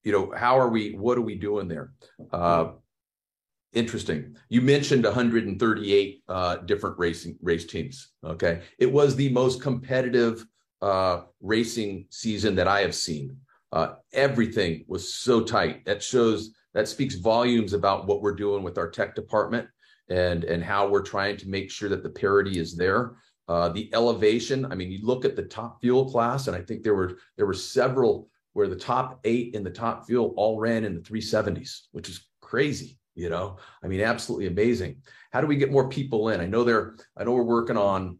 you 0.04 0.12
know, 0.12 0.34
how 0.36 0.60
are 0.60 0.70
we? 0.70 0.92
What 0.92 1.18
are 1.18 1.22
we 1.22 1.36
doing 1.36 1.70
there? 1.70 1.94
Uh, 2.32 2.72
interesting. 3.74 4.36
You 4.50 4.62
mentioned 4.62 5.06
138 5.06 6.24
uh, 6.28 6.58
different 6.58 7.00
racing 7.00 7.38
race 7.42 7.65
teams. 7.65 8.10
Okay, 8.24 8.62
it 8.78 8.92
was 8.92 9.15
the 9.15 9.30
most 9.30 9.62
competitive 9.62 10.46
uh, 10.82 11.22
racing 11.42 12.06
season 12.10 12.56
that 12.56 12.68
I 12.68 12.82
have 12.82 12.96
seen. 12.96 13.38
Uh, 13.72 13.96
everything 14.13 14.86
was 14.88 15.13
so 15.13 15.42
tight. 15.42 15.86
That 15.86 16.02
shows 16.02 16.52
that 16.74 16.88
speaks 16.88 17.15
volumes 17.15 17.74
about 17.74 18.08
what 18.08 18.22
we're 18.22 18.36
doing 18.36 18.63
with 18.63 18.78
our 18.78 18.89
tech 18.89 19.15
department 19.15 19.68
and 20.10 20.44
and 20.44 20.63
how 20.63 20.88
we're 20.88 21.02
trying 21.02 21.38
to 21.38 21.50
make 21.50 21.70
sure 21.70 21.89
that 21.89 22.04
the 22.04 22.10
parity 22.10 22.60
is 22.60 22.76
there. 22.76 23.15
Uh, 23.48 23.70
the 23.70 23.89
elevation. 23.94 24.65
I 24.72 24.76
mean, 24.76 24.92
you 24.92 25.00
look 25.04 25.26
at 25.26 25.36
the 25.36 25.44
top 25.44 25.82
fuel 25.82 26.10
class, 26.10 26.48
and 26.48 26.56
I 26.56 26.62
think 26.62 26.84
there 26.84 26.96
were 26.96 27.18
there 27.38 27.48
were 27.48 27.54
several 27.54 28.30
where 28.54 28.68
the 28.68 28.76
top 28.76 29.20
eight 29.24 29.56
in 29.56 29.63
the 29.63 29.70
top 29.70 30.06
fuel 30.06 30.34
all 30.36 30.60
ran 30.60 30.84
in 30.84 30.96
the 30.96 31.02
370s, 31.02 31.82
which 31.92 32.10
is 32.10 32.28
crazy. 32.42 32.98
You 33.15 33.30
know, 33.30 33.58
I 33.84 33.88
mean, 33.88 34.02
absolutely 34.02 34.48
amazing. 34.48 35.02
How 35.32 35.42
do 35.42 35.48
we 35.48 35.58
get 35.58 35.72
more 35.72 35.89
people 35.89 36.30
in? 36.30 36.39
I 36.39 36.46
know 36.46 36.63
they're. 36.63 36.96
I 37.18 37.24
know 37.24 37.34
we're 37.34 37.44
working 37.44 37.78
on 37.78 38.18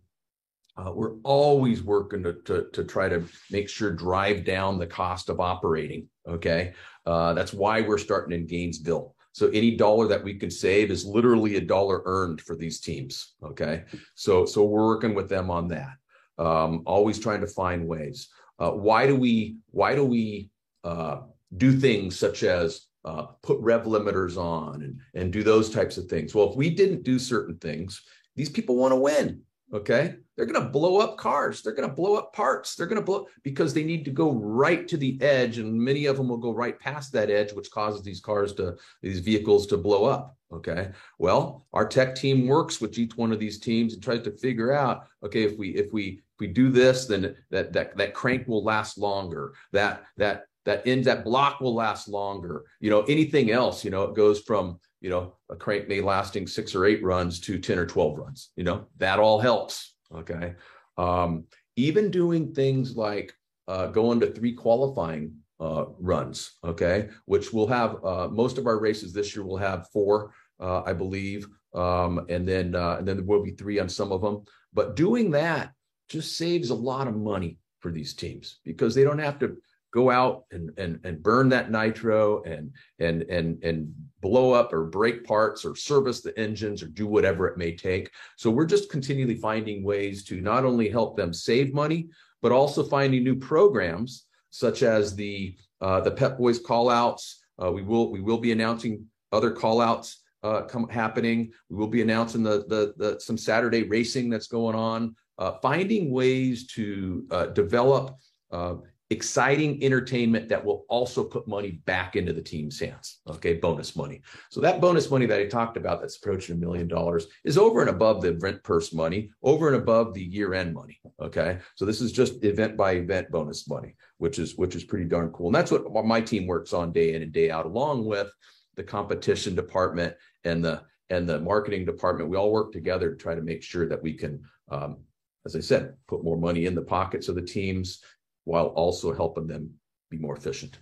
uh, 0.80 0.92
we're 0.92 1.16
always 1.24 1.84
working 1.84 2.24
to, 2.24 2.34
to, 2.46 2.68
to, 2.72 2.84
try 2.84 3.10
to 3.10 3.24
make 3.52 3.68
sure 3.68 3.92
drive 3.92 4.46
down 4.46 4.80
the 4.80 4.88
cost 4.88 5.30
of 5.30 5.40
operating. 5.40 6.08
Okay. 6.28 6.74
Uh, 7.06 7.34
that's 7.34 7.54
why 7.54 7.82
we're 7.82 7.98
starting 7.98 8.40
in 8.40 8.48
Gainesville. 8.48 9.16
So 9.32 9.48
any 9.50 9.76
dollar 9.76 10.08
that 10.08 10.24
we 10.24 10.36
can 10.36 10.50
save 10.50 10.90
is 10.92 11.06
literally 11.06 11.56
a 11.58 11.62
dollar 11.62 12.02
earned 12.06 12.42
for 12.42 12.56
these 12.56 12.80
teams. 12.80 13.34
Okay. 13.44 13.84
So, 14.16 14.46
so 14.46 14.64
we're 14.64 14.86
working 14.86 15.16
with 15.16 15.28
them 15.28 15.52
on 15.52 15.68
that. 15.70 15.96
Um, 16.38 16.84
always 16.86 17.20
trying 17.20 17.42
to 17.42 17.48
find 17.48 17.88
ways. 17.88 18.30
Uh, 18.58 18.72
why 18.72 19.06
do 19.06 19.16
we, 19.16 19.58
why 19.72 19.96
do 19.96 20.06
we, 20.06 20.50
uh, 20.84 21.22
do 21.58 21.78
things 21.78 22.18
such 22.18 22.44
as 22.44 22.88
uh, 23.06 23.24
put 23.42 23.60
rev 23.60 23.86
limiters 23.86 24.38
on 24.38 24.84
and, 24.84 25.00
and 25.16 25.34
do 25.34 25.42
those 25.42 25.70
types 25.70 25.98
of 25.98 26.06
things. 26.06 26.36
Well, 26.36 26.52
if 26.52 26.56
we 26.56 26.70
didn't 26.70 27.04
do 27.04 27.18
certain 27.18 27.58
things, 27.58 28.04
these 28.36 28.50
people 28.50 28.76
want 28.76 28.92
to 28.92 28.98
win. 28.98 29.42
Okay. 29.74 30.16
They're 30.36 30.46
going 30.46 30.64
to 30.64 30.70
blow 30.70 30.98
up 31.00 31.18
cars. 31.18 31.62
They're 31.62 31.74
going 31.74 31.88
to 31.88 31.96
blow 31.96 32.16
up 32.16 32.34
parts. 32.34 32.76
They're 32.76 32.88
going 32.88 33.00
to 33.00 33.06
blow 33.06 33.28
because 33.44 33.74
they 33.74 33.84
need 33.84 34.06
to 34.06 34.12
go 34.12 34.32
right 34.32 34.88
to 34.88 34.98
the 34.98 35.22
edge. 35.22 35.58
And 35.58 35.80
many 35.80 36.06
of 36.06 36.18
them 36.18 36.30
will 36.30 36.38
go 36.38 36.52
right 36.54 36.80
past 36.80 37.12
that 37.14 37.30
edge, 37.30 37.54
which 37.54 37.70
causes 37.70 38.02
these 38.02 38.20
cars 38.20 38.54
to, 38.54 38.78
these 39.02 39.20
vehicles 39.20 39.68
to 39.68 39.78
blow 39.78 40.06
up. 40.06 40.36
Okay. 40.52 40.90
Well, 41.20 41.68
our 41.74 41.88
tech 41.88 42.16
team 42.16 42.48
works 42.48 42.82
with 42.82 42.98
each 42.98 43.16
one 43.16 43.32
of 43.32 43.40
these 43.40 43.60
teams 43.60 43.94
and 43.94 44.02
tries 44.02 44.24
to 44.24 44.32
figure 44.32 44.72
out, 44.72 45.08
okay, 45.24 45.44
if 45.44 45.58
we, 45.60 45.70
if 45.76 45.94
we, 45.94 46.22
if 46.34 46.40
we 46.40 46.48
do 46.48 46.70
this, 46.72 47.06
then 47.06 47.36
that, 47.52 47.72
that, 47.74 47.96
that 47.98 48.14
crank 48.16 48.48
will 48.48 48.64
last 48.64 48.98
longer. 48.98 49.54
That, 49.74 50.04
that, 50.18 50.46
that 50.70 50.86
ends 50.86 51.06
that 51.06 51.24
block 51.24 51.60
will 51.60 51.74
last 51.74 52.08
longer. 52.08 52.64
You 52.80 52.92
know, 52.92 53.02
anything 53.02 53.50
else, 53.50 53.84
you 53.84 53.90
know, 53.90 54.04
it 54.04 54.16
goes 54.16 54.40
from, 54.42 54.80
you 55.02 55.10
know, 55.10 55.34
a 55.50 55.56
crank 55.56 55.88
may 55.88 56.00
lasting 56.00 56.46
six 56.46 56.76
or 56.76 56.86
eight 56.86 57.04
runs 57.04 57.40
to 57.42 57.58
10 57.58 57.80
or 57.80 57.88
12 57.88 58.18
runs, 58.20 58.52
you 58.56 58.64
know, 58.64 58.86
that 58.98 59.20
all 59.20 59.40
helps. 59.40 59.96
Okay. 60.14 60.54
Um, 60.96 61.46
even 61.76 62.12
doing 62.12 62.54
things 62.54 62.96
like 62.96 63.34
uh, 63.68 63.88
going 63.88 64.20
to 64.20 64.32
three 64.32 64.54
qualifying 64.54 65.34
uh, 65.60 65.86
runs, 66.00 66.58
okay, 66.64 67.10
which 67.26 67.52
we'll 67.52 67.68
have 67.68 68.04
uh, 68.06 68.28
most 68.28 68.60
of 68.60 68.68
our 68.68 68.80
races 68.80 69.12
this 69.12 69.36
year 69.36 69.44
will 69.44 69.58
have 69.58 69.88
four, 69.92 70.32
uh, 70.60 70.84
I 70.86 70.94
believe, 70.94 71.48
um, 71.74 72.26
and 72.30 72.48
then 72.48 72.76
uh, 72.76 72.98
and 73.00 73.08
then 73.08 73.18
there 73.18 73.26
will 73.26 73.44
be 73.44 73.52
three 73.52 73.80
on 73.80 73.90
some 73.90 74.12
of 74.12 74.22
them. 74.22 74.44
But 74.74 74.96
doing 74.96 75.32
that 75.32 75.72
just 76.10 76.38
saves 76.38 76.70
a 76.70 76.76
lot 76.76 77.08
of 77.08 77.16
money 77.16 77.58
for 77.80 77.92
these 77.92 78.14
teams 78.14 78.60
because 78.64 78.94
they 78.94 79.04
don't 79.04 79.20
have 79.20 79.40
to 79.40 79.58
go 79.92 80.10
out 80.10 80.46
and 80.52 80.72
and 80.78 81.00
and 81.04 81.24
burn 81.24 81.50
that 81.50 81.72
nitro 81.72 82.44
and 82.44 82.72
and 83.00 83.24
and 83.24 83.64
and 83.64 83.94
blow 84.22 84.52
up 84.52 84.74
or 84.74 84.86
break 84.86 85.24
parts 85.26 85.64
or 85.66 85.76
service 85.76 86.22
the 86.22 86.38
engines 86.38 86.84
or 86.84 86.88
do 86.88 87.08
whatever 87.08 87.48
it 87.48 87.58
may 87.58 87.76
take. 87.76 88.12
So 88.38 88.52
we're 88.52 88.66
just 88.66 88.92
continually 88.92 89.36
finding 89.36 89.84
ways 89.84 90.24
to 90.26 90.42
not 90.42 90.66
only 90.66 90.90
help 90.90 91.18
them 91.18 91.34
save 91.34 91.74
money 91.74 92.10
but 92.42 92.52
also 92.52 92.84
finding 92.84 93.24
new 93.24 93.36
programs 93.36 94.26
such 94.50 94.84
as 94.84 95.16
the 95.16 95.56
uh, 95.82 96.02
the 96.02 96.12
pep 96.12 96.38
boys 96.38 96.60
call 96.60 96.90
outs 96.90 97.40
uh, 97.62 97.72
we 97.72 97.82
will 97.82 98.12
we 98.12 98.22
will 98.22 98.38
be 98.38 98.52
announcing 98.52 99.06
other 99.32 99.52
call 99.52 99.82
outs 99.82 100.22
uh, 100.44 100.62
come 100.62 100.88
happening. 100.90 101.52
We 101.70 101.78
will 101.78 101.88
be 101.88 102.02
announcing 102.02 102.44
the, 102.44 102.66
the 102.68 102.94
the 102.98 103.20
some 103.20 103.38
saturday 103.38 103.84
racing 103.84 104.30
that's 104.30 104.48
going 104.48 104.76
on. 104.76 105.16
Uh, 105.38 105.54
finding 105.62 106.12
ways 106.12 106.68
to 106.68 107.26
uh, 107.32 107.46
develop 107.48 108.18
uh, 108.52 108.76
exciting 109.12 109.84
entertainment 109.84 110.48
that 110.50 110.64
will 110.64 110.86
also 110.88 111.24
put 111.24 111.48
money 111.48 111.82
back 111.86 112.16
into 112.16 112.32
the 112.32 112.42
team's 112.42 112.80
hands. 112.80 113.22
Okay, 113.28 113.56
bonus 113.56 113.96
money. 113.96 114.22
So 114.52 114.62
that 114.62 114.80
bonus 114.80 115.10
money 115.10 115.26
that 115.26 115.40
I 115.40 115.46
talked 115.46 115.78
about 115.78 116.00
that's 116.00 116.18
approaching 116.18 116.56
a 116.56 116.60
million 116.60 116.88
dollars 116.88 117.26
is 117.44 117.58
over 117.58 117.82
and 117.82 117.90
above 117.90 118.22
the 118.22 118.36
rent 118.36 118.64
purse 118.64 118.94
money, 118.94 119.32
over 119.42 119.68
and 119.68 119.78
above 119.78 120.14
the 120.14 120.24
year-end 120.24 120.76
money. 120.76 121.00
Okay. 121.20 121.58
So 121.76 121.86
this 121.86 122.02
is 122.02 122.12
just 122.12 122.44
event 122.44 122.78
by 122.78 122.94
event 122.94 123.32
bonus 123.32 123.68
money, 123.68 123.96
which 124.18 124.38
is 124.38 124.56
which 124.56 124.76
is 124.76 124.84
pretty 124.84 125.06
darn 125.06 125.32
cool. 125.32 125.48
And 125.48 125.56
that's 125.56 125.72
what 125.72 126.06
my 126.06 126.22
team 126.22 126.46
works 126.46 126.72
on 126.72 126.92
day 126.92 127.16
in 127.16 127.24
and 127.24 127.32
day 127.32 127.50
out, 127.50 127.66
along 127.66 128.06
with 128.06 128.32
the 128.76 128.84
competition 128.84 129.56
department 129.56 130.16
and 130.44 130.64
the 130.64 130.84
and 131.10 131.28
the 131.28 131.40
marketing 131.40 131.84
department. 131.84 132.30
We 132.30 132.38
all 132.38 132.52
work 132.52 132.72
together 132.72 133.10
to 133.10 133.16
try 133.16 133.34
to 133.34 133.42
make 133.42 133.64
sure 133.64 133.88
that 133.88 134.04
we 134.04 134.14
can 134.14 134.44
um, 134.70 134.98
as 135.46 135.56
I 135.56 135.62
said, 135.62 135.96
put 136.08 136.24
more 136.24 136.38
money 136.38 136.66
in 136.66 136.76
the 136.76 136.82
pockets 136.82 137.28
of 137.30 137.36
the 137.36 137.42
teams 137.42 138.04
while 138.50 138.66
also 138.70 139.14
helping 139.14 139.46
them 139.46 139.70
be 140.10 140.18
more 140.18 140.36
efficient. 140.36 140.80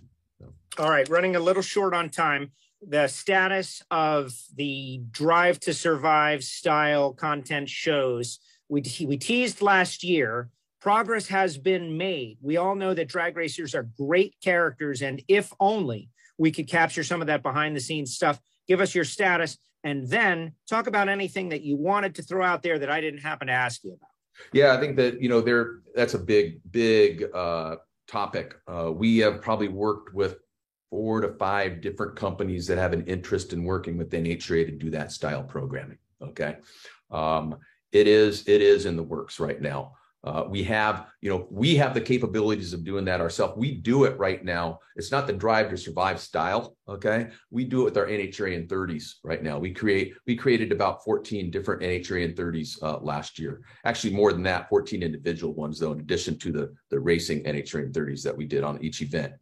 All 0.78 0.88
right, 0.88 1.06
running 1.10 1.36
a 1.36 1.40
little 1.40 1.60
short 1.60 1.92
on 1.92 2.08
time. 2.08 2.52
The 2.80 3.08
status 3.08 3.82
of 3.90 4.32
the 4.56 5.02
Drive 5.10 5.60
to 5.60 5.74
Survive 5.74 6.42
style 6.42 7.12
content 7.12 7.68
shows 7.68 8.38
we 8.70 8.82
we 9.04 9.18
teased 9.18 9.60
last 9.60 10.02
year. 10.02 10.48
Progress 10.80 11.26
has 11.26 11.58
been 11.58 11.98
made. 11.98 12.38
We 12.40 12.56
all 12.56 12.74
know 12.74 12.94
that 12.94 13.08
drag 13.08 13.36
racers 13.36 13.74
are 13.74 13.90
great 13.98 14.36
characters, 14.42 15.02
and 15.02 15.22
if 15.28 15.52
only 15.60 16.08
we 16.38 16.50
could 16.50 16.68
capture 16.68 17.04
some 17.04 17.20
of 17.20 17.26
that 17.26 17.42
behind 17.42 17.76
the 17.76 17.80
scenes 17.80 18.14
stuff. 18.14 18.40
Give 18.66 18.80
us 18.80 18.94
your 18.94 19.04
status, 19.04 19.58
and 19.84 20.08
then 20.08 20.52
talk 20.70 20.86
about 20.86 21.10
anything 21.10 21.50
that 21.50 21.62
you 21.62 21.76
wanted 21.76 22.14
to 22.14 22.22
throw 22.22 22.46
out 22.46 22.62
there 22.62 22.78
that 22.78 22.90
I 22.90 23.02
didn't 23.02 23.20
happen 23.20 23.48
to 23.48 23.52
ask 23.52 23.84
you 23.84 23.90
about. 23.90 24.17
Yeah, 24.52 24.74
I 24.74 24.80
think 24.80 24.96
that 24.96 25.20
you 25.20 25.28
know 25.28 25.40
there 25.40 25.80
that's 25.94 26.14
a 26.14 26.18
big 26.18 26.60
big 26.70 27.24
uh, 27.34 27.76
topic. 28.06 28.54
Uh, 28.66 28.92
we 28.92 29.18
have 29.18 29.42
probably 29.42 29.68
worked 29.68 30.14
with 30.14 30.36
four 30.90 31.20
to 31.20 31.34
five 31.34 31.80
different 31.80 32.16
companies 32.16 32.66
that 32.66 32.78
have 32.78 32.92
an 32.92 33.04
interest 33.06 33.52
in 33.52 33.64
working 33.64 33.98
with 33.98 34.10
NHRA 34.10 34.64
to 34.66 34.72
do 34.72 34.90
that 34.90 35.12
style 35.12 35.42
programming. 35.42 35.98
Okay, 36.22 36.56
um, 37.10 37.56
it 37.92 38.06
is 38.06 38.46
it 38.48 38.62
is 38.62 38.86
in 38.86 38.96
the 38.96 39.02
works 39.02 39.38
right 39.40 39.60
now. 39.60 39.94
Uh, 40.28 40.44
we 40.46 40.62
have, 40.62 41.06
you 41.22 41.30
know, 41.30 41.48
we 41.50 41.74
have 41.74 41.94
the 41.94 42.00
capabilities 42.00 42.74
of 42.74 42.84
doing 42.84 43.02
that 43.02 43.22
ourselves. 43.22 43.56
We 43.56 43.72
do 43.72 44.04
it 44.04 44.18
right 44.18 44.44
now. 44.44 44.78
It's 44.94 45.10
not 45.10 45.26
the 45.26 45.32
drive 45.32 45.70
to 45.70 45.76
survive 45.78 46.20
style. 46.20 46.76
Okay. 46.86 47.28
We 47.50 47.64
do 47.64 47.80
it 47.80 47.84
with 47.84 47.96
our 47.96 48.06
NHRA 48.06 48.52
in 48.52 48.66
30s 48.66 49.14
right 49.24 49.42
now. 49.42 49.58
We 49.58 49.72
create, 49.72 50.12
we 50.26 50.36
created 50.36 50.70
about 50.70 51.02
14 51.02 51.50
different 51.50 51.80
NHRA 51.80 52.24
in 52.26 52.34
30s 52.34 52.82
uh, 52.82 52.98
last 52.98 53.38
year. 53.38 53.62
Actually, 53.86 54.12
more 54.12 54.34
than 54.34 54.42
that, 54.42 54.68
14 54.68 55.02
individual 55.02 55.54
ones, 55.54 55.78
though, 55.78 55.92
in 55.92 56.00
addition 56.00 56.38
to 56.40 56.52
the, 56.52 56.74
the 56.90 57.00
racing 57.00 57.44
NHRA 57.44 57.84
in 57.84 57.92
30s 57.92 58.22
that 58.24 58.36
we 58.36 58.44
did 58.44 58.64
on 58.64 58.82
each 58.84 59.00
event. 59.00 59.32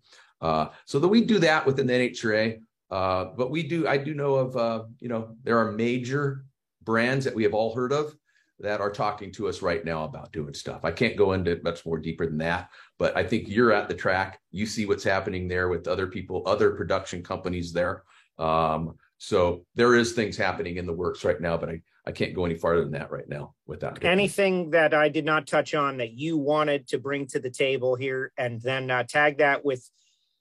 Uh, 0.41 0.69
so 0.85 1.01
that 1.01 1.09
we 1.09 1.25
do 1.25 1.41
that 1.41 1.67
within 1.67 1.89
the 1.89 1.95
NHRA. 1.95 2.61
Uh, 2.93 3.25
but 3.37 3.51
we 3.51 3.65
do, 3.65 3.89
I 3.89 3.97
do 3.97 4.15
know 4.15 4.37
of, 4.37 4.57
uh, 4.57 4.85
you 5.01 5.09
know, 5.09 5.35
there 5.43 5.59
are 5.59 5.73
major 5.73 6.45
brands 6.85 7.25
that 7.25 7.35
we 7.35 7.43
have 7.43 7.55
all 7.55 7.75
heard 7.75 7.93
of 7.93 8.15
that 8.61 8.81
are 8.81 8.91
talking 8.91 9.31
to 9.33 9.49
us 9.49 9.61
right 9.61 9.85
now 9.85 10.05
about 10.05 10.33
doing 10.33 10.55
stuff. 10.55 10.85
I 10.85 10.91
can't 10.91 11.17
go 11.17 11.33
into 11.33 11.61
much 11.63 11.85
more 11.85 11.99
deeper 11.99 12.27
than 12.27 12.39
that, 12.39 12.71
but 12.99 13.17
I 13.17 13.23
think 13.23 13.49
you're 13.49 13.73
at 13.73 13.89
the 13.89 13.95
track. 13.95 14.41
You 14.51 14.67
see 14.67 14.87
what's 14.87 15.05
happening 15.05 15.47
there 15.47 15.69
with 15.69 15.87
other 15.87 16.07
people, 16.07 16.43
other 16.47 16.71
production 16.71 17.23
companies 17.23 17.73
there. 17.73 18.05
Um, 18.39 18.95
so 19.19 19.65
there 19.75 19.95
is 19.95 20.13
things 20.13 20.37
happening 20.37 20.77
in 20.77 20.87
the 20.87 20.93
works 20.93 21.25
right 21.25 21.41
now, 21.41 21.57
but 21.57 21.69
I, 21.69 21.81
I 22.07 22.13
can't 22.13 22.35
go 22.35 22.45
any 22.45 22.55
farther 22.55 22.83
than 22.83 22.93
that 22.93 23.11
right 23.11 23.29
now 23.29 23.55
with 23.67 23.81
that. 23.81 24.03
Anything 24.05 24.71
that 24.71 24.95
I 24.95 25.09
did 25.09 25.25
not 25.25 25.47
touch 25.47 25.75
on 25.75 25.99
that 25.99 26.13
you 26.13 26.39
wanted 26.39 26.89
to 26.89 26.99
bring 26.99 27.27
to 27.29 27.39
the 27.39 27.51
table 27.51 27.95
here 27.95 28.33
and 28.39 28.61
then 28.61 28.91
uh, 28.91 29.03
tag 29.03 29.39
that 29.39 29.65
with 29.65 29.89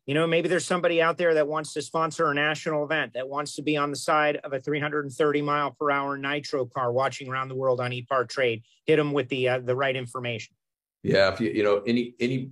you 0.06 0.14
know, 0.14 0.28
maybe 0.28 0.48
there's 0.48 0.66
somebody 0.66 1.02
out 1.02 1.18
there 1.18 1.34
that 1.34 1.48
wants 1.48 1.74
to 1.74 1.82
sponsor 1.82 2.30
a 2.30 2.36
national 2.36 2.84
event 2.84 3.14
that 3.14 3.28
wants 3.28 3.56
to 3.56 3.64
be 3.64 3.76
on 3.76 3.90
the 3.90 3.96
side 3.96 4.38
of 4.44 4.54
a 4.54 4.60
330 4.60 5.42
mile 5.42 5.72
per 5.72 5.90
hour 5.90 6.18
nitro 6.18 6.66
car 6.66 6.92
watching 6.92 7.28
around 7.28 7.50
the 7.50 7.56
world 7.56 7.82
on 7.82 7.92
ePart 7.92 8.30
Trade. 8.30 8.64
Hit 8.86 8.98
them 8.98 9.14
with 9.14 9.30
the 9.30 9.50
uh, 9.50 9.60
the 9.60 9.76
right 9.76 9.96
information. 9.96 10.54
Yeah, 11.02 11.32
if 11.34 11.42
you 11.42 11.50
you 11.50 11.64
know 11.64 11.82
any 11.88 12.14
any 12.20 12.52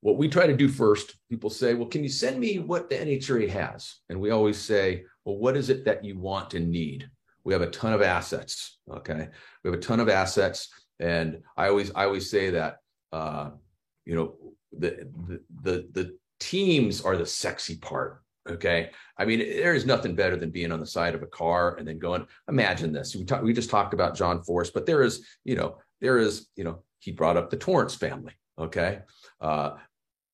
what 0.00 0.18
we 0.18 0.28
try 0.28 0.46
to 0.46 0.56
do 0.56 0.68
first, 0.68 1.16
people 1.30 1.48
say, 1.48 1.72
"Well, 1.72 1.88
can 1.88 2.02
you 2.02 2.10
send 2.10 2.38
me 2.38 2.58
what 2.58 2.90
the 2.90 2.96
NHRA 2.96 3.48
has?" 3.48 3.96
And 4.10 4.20
we 4.20 4.30
always 4.30 4.58
say, 4.58 5.04
"Well, 5.24 5.38
what 5.38 5.56
is 5.56 5.70
it 5.70 5.86
that 5.86 6.04
you 6.04 6.18
want 6.18 6.52
and 6.52 6.70
need?" 6.70 7.08
We 7.44 7.54
have 7.54 7.62
a 7.62 7.70
ton 7.70 7.94
of 7.94 8.02
assets. 8.02 8.78
Okay, 8.90 9.28
we 9.64 9.70
have 9.70 9.78
a 9.78 9.82
ton 9.82 10.00
of 10.00 10.10
assets, 10.10 10.68
and 11.00 11.42
I 11.56 11.68
always 11.68 11.90
I 11.94 12.04
always 12.04 12.28
say 12.30 12.50
that 12.50 12.76
uh, 13.10 13.50
you 14.04 14.14
know 14.14 14.36
the 14.72 15.08
the 15.26 15.40
the, 15.62 15.88
the 15.92 16.18
teams 16.40 17.00
are 17.00 17.16
the 17.16 17.26
sexy 17.26 17.76
part. 17.76 18.22
Okay. 18.48 18.90
I 19.18 19.24
mean, 19.24 19.40
there 19.40 19.74
is 19.74 19.86
nothing 19.86 20.14
better 20.14 20.36
than 20.36 20.50
being 20.50 20.70
on 20.70 20.80
the 20.80 20.86
side 20.86 21.14
of 21.14 21.22
a 21.22 21.26
car 21.26 21.76
and 21.76 21.86
then 21.86 21.98
going, 21.98 22.26
imagine 22.48 22.92
this. 22.92 23.16
We 23.16 23.24
talk, 23.24 23.42
we 23.42 23.52
just 23.52 23.70
talked 23.70 23.92
about 23.92 24.14
John 24.16 24.42
Force, 24.44 24.70
but 24.70 24.86
there 24.86 25.02
is, 25.02 25.26
you 25.44 25.56
know, 25.56 25.78
there 26.00 26.18
is, 26.18 26.48
you 26.54 26.64
know, 26.64 26.82
he 27.00 27.10
brought 27.10 27.36
up 27.36 27.50
the 27.50 27.56
Torrence 27.56 27.94
family. 27.94 28.34
Okay. 28.58 29.00
Uh, 29.40 29.72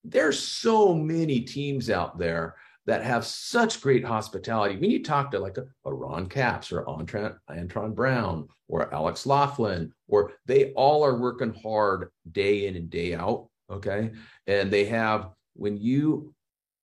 there's 0.04 0.38
so 0.38 0.94
many 0.94 1.40
teams 1.40 1.88
out 1.88 2.18
there 2.18 2.56
that 2.86 3.04
have 3.04 3.24
such 3.24 3.80
great 3.80 4.04
hospitality. 4.04 4.76
When 4.76 4.90
you 4.90 5.02
talk 5.02 5.30
to 5.30 5.38
like 5.38 5.56
a, 5.56 5.64
a 5.84 5.94
Ron 5.94 6.26
Capps 6.26 6.72
or 6.72 6.84
Antron, 6.84 7.36
Antron 7.48 7.94
Brown 7.94 8.48
or 8.68 8.92
Alex 8.92 9.24
Laughlin, 9.24 9.92
or 10.08 10.32
they 10.46 10.72
all 10.72 11.04
are 11.04 11.16
working 11.16 11.54
hard 11.62 12.10
day 12.30 12.66
in 12.66 12.76
and 12.76 12.90
day 12.90 13.14
out. 13.14 13.48
Okay. 13.70 14.10
And 14.46 14.70
they 14.70 14.84
have 14.86 15.30
when 15.54 15.76
you 15.76 16.34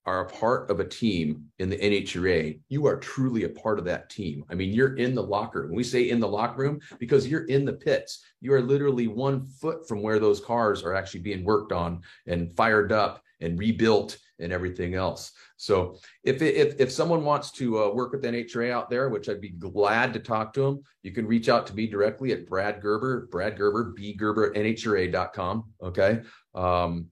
are 0.06 0.22
a 0.22 0.30
part 0.30 0.72
of 0.72 0.80
a 0.80 0.88
team 0.88 1.46
in 1.60 1.70
the 1.70 1.78
NHRA, 1.78 2.60
you 2.70 2.88
are 2.88 2.98
truly 2.98 3.44
a 3.44 3.50
part 3.50 3.78
of 3.78 3.86
that 3.86 4.10
team. 4.10 4.44
I 4.50 4.56
mean, 4.56 4.74
you're 4.74 4.96
in 4.96 5.14
the 5.14 5.24
locker 5.24 5.64
room. 5.64 5.76
We 5.76 5.84
say 5.84 6.10
in 6.10 6.20
the 6.20 6.28
locker 6.28 6.62
room 6.62 6.80
because 7.00 7.28
you're 7.28 7.46
in 7.46 7.66
the 7.66 7.74
pits. 7.74 8.24
You 8.42 8.54
are 8.54 8.62
literally 8.62 9.08
one 9.08 9.48
foot 9.48 9.88
from 9.88 10.02
where 10.02 10.20
those 10.20 10.40
cars 10.40 10.84
are 10.84 10.96
actually 10.96 11.20
being 11.20 11.44
worked 11.44 11.72
on 11.72 12.02
and 12.26 12.56
fired 12.56 12.92
up 12.92 13.22
and 13.42 13.60
rebuilt 13.60 14.18
and 14.40 14.52
everything 14.52 14.96
else. 14.96 15.32
So 15.58 15.98
if 16.24 16.42
if 16.42 16.80
if 16.80 16.92
someone 16.92 17.24
wants 17.24 17.52
to 17.52 17.84
uh, 17.84 17.90
work 17.94 18.12
with 18.12 18.24
NHRA 18.24 18.72
out 18.72 18.90
there, 18.90 19.10
which 19.10 19.30
I'd 19.30 19.42
be 19.42 19.50
glad 19.50 20.14
to 20.14 20.20
talk 20.20 20.54
to 20.54 20.62
them, 20.62 20.82
you 21.04 21.12
can 21.12 21.28
reach 21.28 21.50
out 21.50 21.68
to 21.68 21.76
me 21.76 21.88
directly 21.88 22.32
at 22.32 22.48
Brad 22.48 22.82
Gerber, 22.82 23.28
Brad 23.32 23.58
Gerber, 23.58 23.94
B 23.96 24.14
Gerber, 24.14 24.54
NHRA.com. 24.54 25.66
Okay. 25.84 26.22
Um, 26.56 27.08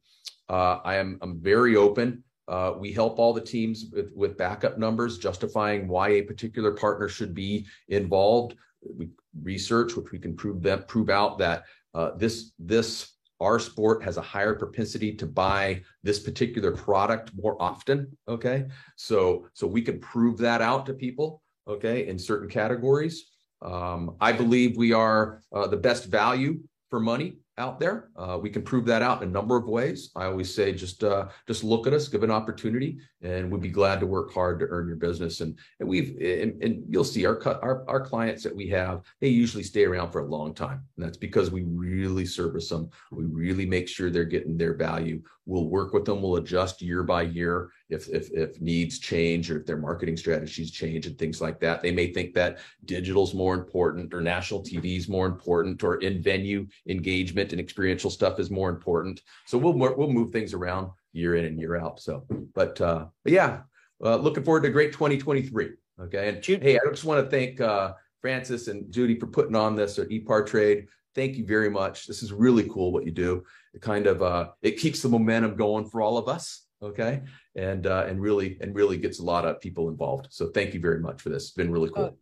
uh, 0.49 0.79
I 0.83 0.95
am 0.95 1.17
I'm 1.21 1.39
very 1.39 1.75
open. 1.75 2.23
Uh, 2.47 2.73
we 2.79 2.93
help 2.93 3.19
all 3.19 3.33
the 3.33 3.41
teams 3.41 3.87
with, 3.91 4.11
with 4.15 4.37
backup 4.37 4.77
numbers, 4.77 5.17
justifying 5.17 5.87
why 5.87 6.09
a 6.09 6.21
particular 6.21 6.71
partner 6.71 7.09
should 7.09 7.33
be 7.33 7.65
involved. 7.89 8.55
We 8.81 9.09
research, 9.41 9.95
which 9.95 10.11
we 10.11 10.19
can 10.19 10.35
prove 10.35 10.61
that 10.63 10.87
prove 10.87 11.09
out 11.09 11.37
that 11.39 11.63
uh, 11.93 12.11
this 12.15 12.53
this 12.57 13.13
our 13.39 13.59
sport 13.59 14.01
has 14.03 14.17
a 14.17 14.21
higher 14.21 14.55
propensity 14.55 15.13
to 15.13 15.27
buy 15.27 15.83
this 16.03 16.19
particular 16.19 16.71
product 16.71 17.31
more 17.35 17.61
often. 17.61 18.17
Okay, 18.27 18.65
so 18.95 19.47
so 19.53 19.67
we 19.67 19.81
can 19.81 19.99
prove 19.99 20.37
that 20.37 20.61
out 20.61 20.85
to 20.85 20.93
people. 20.93 21.41
Okay, 21.67 22.07
in 22.07 22.17
certain 22.17 22.49
categories. 22.49 23.25
Um, 23.61 24.15
I 24.21 24.31
believe 24.31 24.77
we 24.77 24.93
are 24.93 25.41
uh, 25.51 25.67
the 25.67 25.77
best 25.77 26.05
value 26.05 26.59
for 26.89 26.99
money 26.99 27.37
out 27.57 27.79
there. 27.79 28.09
Uh, 28.15 28.37
we 28.41 28.49
can 28.49 28.61
prove 28.61 28.85
that 28.85 29.01
out 29.01 29.21
in 29.21 29.29
a 29.29 29.31
number 29.31 29.57
of 29.57 29.67
ways. 29.67 30.11
I 30.15 30.25
always 30.25 30.53
say 30.53 30.73
just 30.73 31.03
uh, 31.03 31.27
just 31.47 31.63
look 31.63 31.87
at 31.87 31.93
us, 31.93 32.07
give 32.07 32.23
an 32.23 32.31
opportunity, 32.31 32.99
and 33.21 33.51
we'd 33.51 33.61
be 33.61 33.69
glad 33.69 33.99
to 33.99 34.05
work 34.05 34.33
hard 34.33 34.59
to 34.59 34.67
earn 34.69 34.87
your 34.87 34.97
business. 34.97 35.41
And 35.41 35.57
and 35.79 35.89
we've 35.89 36.09
and, 36.21 36.61
and 36.61 36.83
you'll 36.87 37.03
see 37.03 37.25
our, 37.25 37.41
our 37.63 37.83
our 37.89 38.01
clients 38.01 38.43
that 38.43 38.55
we 38.55 38.67
have 38.69 39.01
they 39.21 39.29
usually 39.29 39.63
stay 39.63 39.85
around 39.85 40.11
for 40.11 40.21
a 40.21 40.25
long 40.25 40.53
time, 40.53 40.83
and 40.95 41.05
that's 41.05 41.17
because 41.17 41.49
we 41.49 41.63
really 41.63 42.25
service 42.25 42.69
them. 42.69 42.89
We 43.11 43.25
really 43.25 43.65
make 43.65 43.87
sure 43.87 44.09
they're 44.09 44.23
getting 44.23 44.57
their 44.57 44.75
value. 44.75 45.21
We'll 45.45 45.69
work 45.69 45.93
with 45.93 46.05
them. 46.05 46.21
We'll 46.21 46.35
adjust 46.35 46.81
year 46.81 47.03
by 47.03 47.23
year 47.23 47.71
if 47.89 48.07
if 48.09 48.29
if 48.31 48.61
needs 48.61 48.99
change 48.99 49.49
or 49.49 49.59
if 49.59 49.65
their 49.65 49.77
marketing 49.77 50.17
strategies 50.17 50.71
change 50.71 51.07
and 51.07 51.17
things 51.17 51.41
like 51.41 51.59
that. 51.61 51.81
They 51.81 51.91
may 51.91 52.13
think 52.13 52.33
that 52.35 52.59
digital's 52.85 53.33
more 53.33 53.55
important 53.55 54.13
or 54.13 54.21
national 54.21 54.61
TV 54.61 54.97
is 54.97 55.09
more 55.09 55.25
important 55.25 55.83
or 55.83 55.95
in 55.97 56.21
venue 56.21 56.67
engagement 56.87 57.46
and 57.51 57.61
experiential 57.61 58.09
stuff 58.09 58.39
is 58.39 58.49
more 58.49 58.69
important. 58.69 59.21
So 59.45 59.57
we'll 59.57 59.73
we'll 59.73 60.11
move 60.11 60.31
things 60.31 60.53
around 60.53 60.91
year 61.13 61.35
in 61.35 61.45
and 61.45 61.59
year 61.59 61.75
out. 61.75 61.99
So, 61.99 62.25
but 62.53 62.79
uh, 62.81 63.05
but 63.23 63.33
yeah, 63.33 63.61
uh, 64.03 64.17
looking 64.17 64.43
forward 64.43 64.61
to 64.63 64.69
a 64.69 64.71
great 64.71 64.93
2023. 64.93 65.71
Okay, 65.99 66.29
and 66.29 66.45
hey, 66.45 66.77
I 66.77 66.89
just 66.89 67.05
want 67.05 67.23
to 67.23 67.29
thank 67.29 67.59
uh, 67.59 67.93
Francis 68.21 68.67
and 68.67 68.91
Judy 68.91 69.19
for 69.19 69.27
putting 69.27 69.55
on 69.55 69.75
this 69.75 69.99
at 69.99 70.09
ePart 70.09 70.47
Trade. 70.47 70.87
Thank 71.15 71.35
you 71.35 71.45
very 71.45 71.69
much. 71.69 72.05
This 72.05 72.21
is 72.21 72.31
really 72.31 72.69
cool 72.69 72.91
what 72.91 73.05
you 73.05 73.11
do. 73.11 73.43
It 73.73 73.81
kind 73.81 74.05
of 74.05 74.21
uh, 74.21 74.49
it 74.61 74.77
keeps 74.77 75.01
the 75.01 75.09
momentum 75.09 75.55
going 75.55 75.89
for 75.89 76.01
all 76.01 76.17
of 76.17 76.27
us 76.27 76.67
okay 76.81 77.21
and 77.55 77.87
uh 77.87 78.05
and 78.07 78.21
really 78.21 78.57
and 78.61 78.75
really 78.75 78.97
gets 78.97 79.19
a 79.19 79.23
lot 79.23 79.45
of 79.45 79.59
people 79.59 79.89
involved 79.89 80.27
so 80.29 80.47
thank 80.47 80.73
you 80.73 80.79
very 80.79 80.99
much 80.99 81.21
for 81.21 81.29
this 81.29 81.45
it's 81.45 81.51
been 81.51 81.71
really 81.71 81.89
cool 81.89 82.17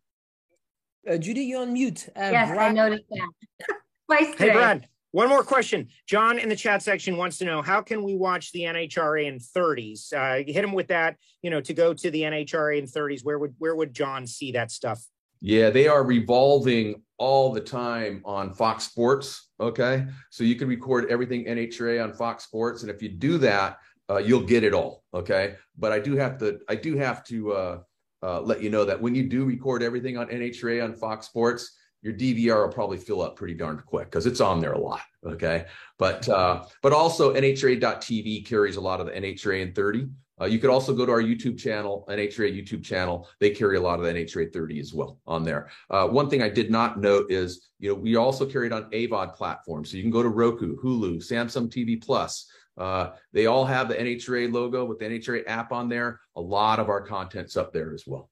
uh, 1.08 1.14
uh, 1.14 1.18
judy 1.18 1.42
you're 1.42 1.62
on 1.62 1.74
mute 1.74 2.08
uh, 2.16 2.30
yes 2.32 2.50
Brad... 2.50 2.72
i 2.72 2.74
noticed 2.74 3.04
that 3.10 3.30
Twice 4.08 4.36
hey 4.38 4.54
brad 4.54 4.88
one 5.16 5.30
more 5.30 5.44
question. 5.46 5.88
John 6.08 6.38
in 6.38 6.50
the 6.50 6.58
chat 6.58 6.84
section 6.84 7.16
wants 7.16 7.38
to 7.38 7.46
know 7.46 7.62
how 7.62 7.82
can 7.82 8.04
we 8.04 8.18
watch 8.18 8.52
the 8.52 8.62
nhra 8.62 9.26
in 9.26 9.40
30s 9.40 10.12
uh 10.14 10.44
hit 10.46 10.64
him 10.64 10.74
with 10.74 10.90
that 10.90 11.16
you 11.42 11.50
know 11.50 11.62
to 11.62 11.74
go 11.74 11.94
to 11.94 12.12
the 12.12 12.22
nhra 12.22 12.78
in 12.78 12.86
30s 12.86 13.24
where 13.24 13.40
would 13.40 13.56
where 13.58 13.76
would 13.76 13.94
john 13.94 14.28
see 14.28 14.52
that 14.52 14.72
stuff? 14.72 15.02
Yeah 15.40 15.70
they 15.70 15.88
are 15.88 16.04
revolving 16.04 17.02
all 17.18 17.54
the 17.54 17.62
time 17.62 18.22
on 18.26 18.54
fox 18.54 18.84
sports 18.84 19.52
okay? 19.60 20.06
So 20.32 20.44
you 20.44 20.56
can 20.56 20.68
record 20.68 21.10
everything 21.10 21.46
nhra 21.46 22.04
on 22.04 22.12
fox 22.12 22.44
sports 22.44 22.82
and 22.82 22.92
if 22.92 23.02
you 23.02 23.10
do 23.10 23.38
that 23.38 23.78
uh, 24.10 24.18
you'll 24.18 24.44
get 24.44 24.64
it 24.64 24.74
all. 24.74 25.04
Okay, 25.14 25.56
but 25.78 25.92
I 25.92 26.00
do 26.00 26.16
have 26.16 26.38
to 26.40 26.60
I 26.70 26.76
do 26.76 26.96
have 26.98 27.24
to 27.26 27.54
uh, 27.54 27.80
uh, 28.24 28.42
let 28.42 28.62
you 28.62 28.70
know 28.70 28.86
that 28.86 29.02
when 29.02 29.16
you 29.16 29.28
do 29.28 29.46
record 29.46 29.82
everything 29.82 30.18
on 30.18 30.28
NHRA 30.28 30.84
on 30.84 30.94
Fox 30.94 31.28
Sports, 31.28 31.76
your 32.06 32.14
DVR 32.14 32.68
will 32.68 32.74
probably 32.74 32.98
fill 32.98 33.24
up 33.24 33.36
pretty 33.36 33.56
darn 33.56 33.82
quick 33.84 34.12
because 34.12 34.28
it's 34.28 34.40
on 34.40 34.62
there 34.62 34.74
a 34.74 34.80
lot. 34.80 35.02
Okay, 35.26 35.66
but 35.98 36.30
uh, 36.30 36.64
but 36.84 36.94
also 36.94 37.34
NHRA.tv 37.34 38.46
carries 38.46 38.76
a 38.76 38.82
lot 38.82 39.00
of 39.00 39.08
the 39.08 39.12
NHRA 39.14 39.62
in 39.62 39.74
30. 39.74 40.08
Uh, 40.40 40.46
you 40.46 40.60
could 40.60 40.70
also 40.70 40.94
go 40.94 41.06
to 41.06 41.12
our 41.12 41.22
YouTube 41.22 41.58
channel, 41.58 42.06
NHRA 42.10 42.54
YouTube 42.54 42.84
channel. 42.84 43.28
They 43.40 43.50
carry 43.50 43.78
a 43.78 43.82
lot 43.82 44.00
of 44.00 44.06
the 44.06 44.14
NHRA 44.14 44.54
30 44.54 44.80
as 44.82 44.94
well 44.94 45.18
on 45.26 45.44
there. 45.44 45.70
Uh, 45.90 46.08
one 46.08 46.30
thing 46.30 46.44
I 46.44 46.50
did 46.50 46.70
not 46.70 47.00
note 47.00 47.32
is, 47.32 47.70
you 47.80 47.90
know, 47.90 47.96
we 47.96 48.18
also 48.18 48.46
carried 48.46 48.74
on 48.74 48.92
AVOD 48.92 49.34
platforms. 49.34 49.90
So 49.90 49.98
you 49.98 50.04
can 50.04 50.12
go 50.12 50.22
to 50.22 50.28
Roku, 50.28 50.76
Hulu, 50.76 51.26
Samsung 51.26 51.70
TV 51.70 52.04
Plus, 52.04 52.52
uh, 52.78 53.12
they 53.32 53.46
all 53.46 53.66
have 53.66 53.88
the 53.88 53.96
NHRA 53.96 54.52
logo 54.52 54.86
with 54.86 55.00
the 55.00 55.06
NHRA 55.06 55.44
app 55.48 55.72
on 55.72 55.88
there. 55.88 56.20
A 56.36 56.42
lot 56.42 56.80
of 56.80 56.90
our 56.90 57.02
content's 57.02 57.56
up 57.56 57.72
there 57.72 57.94
as 57.94 58.04
well. 58.06 58.30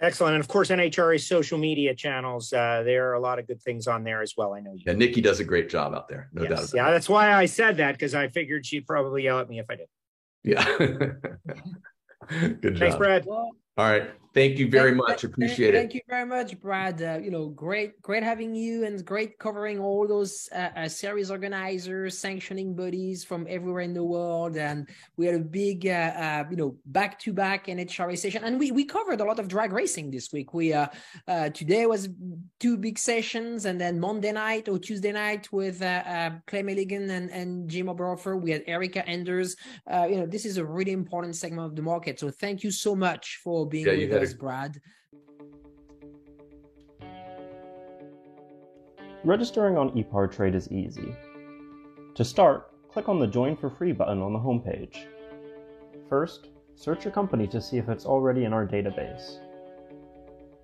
Excellent. 0.00 0.34
And 0.34 0.40
of 0.40 0.48
course, 0.48 0.70
NHRA 0.70 1.20
social 1.20 1.56
media 1.56 1.94
channels, 1.94 2.52
uh, 2.52 2.82
there 2.84 3.08
are 3.10 3.14
a 3.14 3.20
lot 3.20 3.38
of 3.38 3.46
good 3.46 3.62
things 3.62 3.86
on 3.86 4.02
there 4.02 4.22
as 4.22 4.34
well. 4.36 4.52
I 4.52 4.60
know 4.60 4.72
you. 4.72 4.82
Yeah, 4.86 4.94
Nikki 4.94 5.20
does 5.20 5.40
a 5.40 5.44
great 5.44 5.68
job 5.68 5.94
out 5.94 6.08
there. 6.08 6.28
No 6.32 6.42
yes. 6.42 6.72
doubt. 6.72 6.74
yeah, 6.74 6.90
that's 6.90 7.08
why 7.08 7.32
I 7.32 7.46
said 7.46 7.76
that 7.76 7.92
because 7.92 8.14
I 8.14 8.28
figured 8.28 8.66
she'd 8.66 8.86
probably 8.86 9.22
yell 9.22 9.38
at 9.38 9.48
me 9.48 9.60
if 9.60 9.66
I 9.70 9.76
did. 9.76 9.86
Yeah. 10.42 10.64
good 12.60 12.74
job. 12.74 12.78
Thanks, 12.78 12.96
Brad. 12.96 13.26
All 13.26 13.48
right. 13.78 14.10
Thank 14.34 14.58
you 14.58 14.68
very 14.68 14.92
much. 14.92 15.22
Appreciate 15.22 15.74
thank, 15.74 15.74
it. 15.74 15.78
Thank 15.78 15.94
you 15.94 16.00
very 16.08 16.26
much, 16.26 16.60
Brad. 16.60 17.00
Uh, 17.00 17.20
you 17.22 17.30
know, 17.30 17.46
great, 17.50 18.02
great 18.02 18.24
having 18.24 18.52
you, 18.52 18.84
and 18.84 19.04
great 19.04 19.38
covering 19.38 19.78
all 19.78 20.08
those 20.08 20.48
uh, 20.52 20.70
uh, 20.76 20.88
series 20.88 21.30
organizers, 21.30 22.18
sanctioning 22.18 22.74
bodies 22.74 23.22
from 23.22 23.46
everywhere 23.48 23.82
in 23.82 23.94
the 23.94 24.02
world, 24.02 24.56
and 24.56 24.88
we 25.16 25.26
had 25.26 25.36
a 25.36 25.38
big, 25.38 25.86
uh, 25.86 25.90
uh, 25.90 26.44
you 26.50 26.56
know, 26.56 26.76
back-to-back 26.86 27.68
NHRA 27.68 28.18
session, 28.18 28.42
and 28.42 28.58
we 28.58 28.72
we 28.72 28.84
covered 28.84 29.20
a 29.20 29.24
lot 29.24 29.38
of 29.38 29.46
drag 29.46 29.72
racing 29.72 30.10
this 30.10 30.32
week. 30.32 30.52
We 30.52 30.72
uh, 30.72 30.88
today 31.50 31.86
was 31.86 32.08
two 32.58 32.76
big 32.76 32.98
sessions, 32.98 33.66
and 33.66 33.80
then 33.80 34.00
Monday 34.00 34.32
night 34.32 34.68
or 34.68 34.80
Tuesday 34.80 35.12
night 35.12 35.52
with 35.52 35.78
Clay 35.78 36.62
Millican 36.64 37.08
and 37.08 37.30
and 37.30 37.70
Jim 37.70 37.86
Oberhofer. 37.86 38.40
We 38.40 38.50
had 38.50 38.64
Erica 38.66 39.06
Enders. 39.08 39.54
you 40.10 40.16
know, 40.16 40.26
this 40.26 40.44
is 40.44 40.56
a 40.56 40.64
really 40.64 40.90
important 40.90 41.36
segment 41.36 41.68
of 41.68 41.76
the 41.76 41.82
market. 41.82 42.18
So 42.18 42.32
thank 42.32 42.64
you 42.64 42.72
so 42.72 42.96
much 42.96 43.38
for 43.44 43.68
being 43.68 43.86
yeah, 43.86 44.23
with 44.24 44.34
us. 44.34 44.40
Brad. 44.40 44.80
Registering 49.24 49.78
on 49.78 49.90
ePart 49.90 50.32
Trade 50.32 50.54
is 50.54 50.70
easy. 50.70 51.14
To 52.14 52.24
start, 52.24 52.70
click 52.90 53.08
on 53.08 53.18
the 53.18 53.26
Join 53.26 53.56
for 53.56 53.70
Free 53.70 53.92
button 53.92 54.20
on 54.20 54.32
the 54.32 54.38
homepage. 54.38 55.06
First, 56.08 56.48
search 56.74 57.04
your 57.04 57.12
company 57.12 57.46
to 57.48 57.60
see 57.60 57.78
if 57.78 57.88
it's 57.88 58.04
already 58.04 58.44
in 58.44 58.52
our 58.52 58.66
database. 58.66 59.38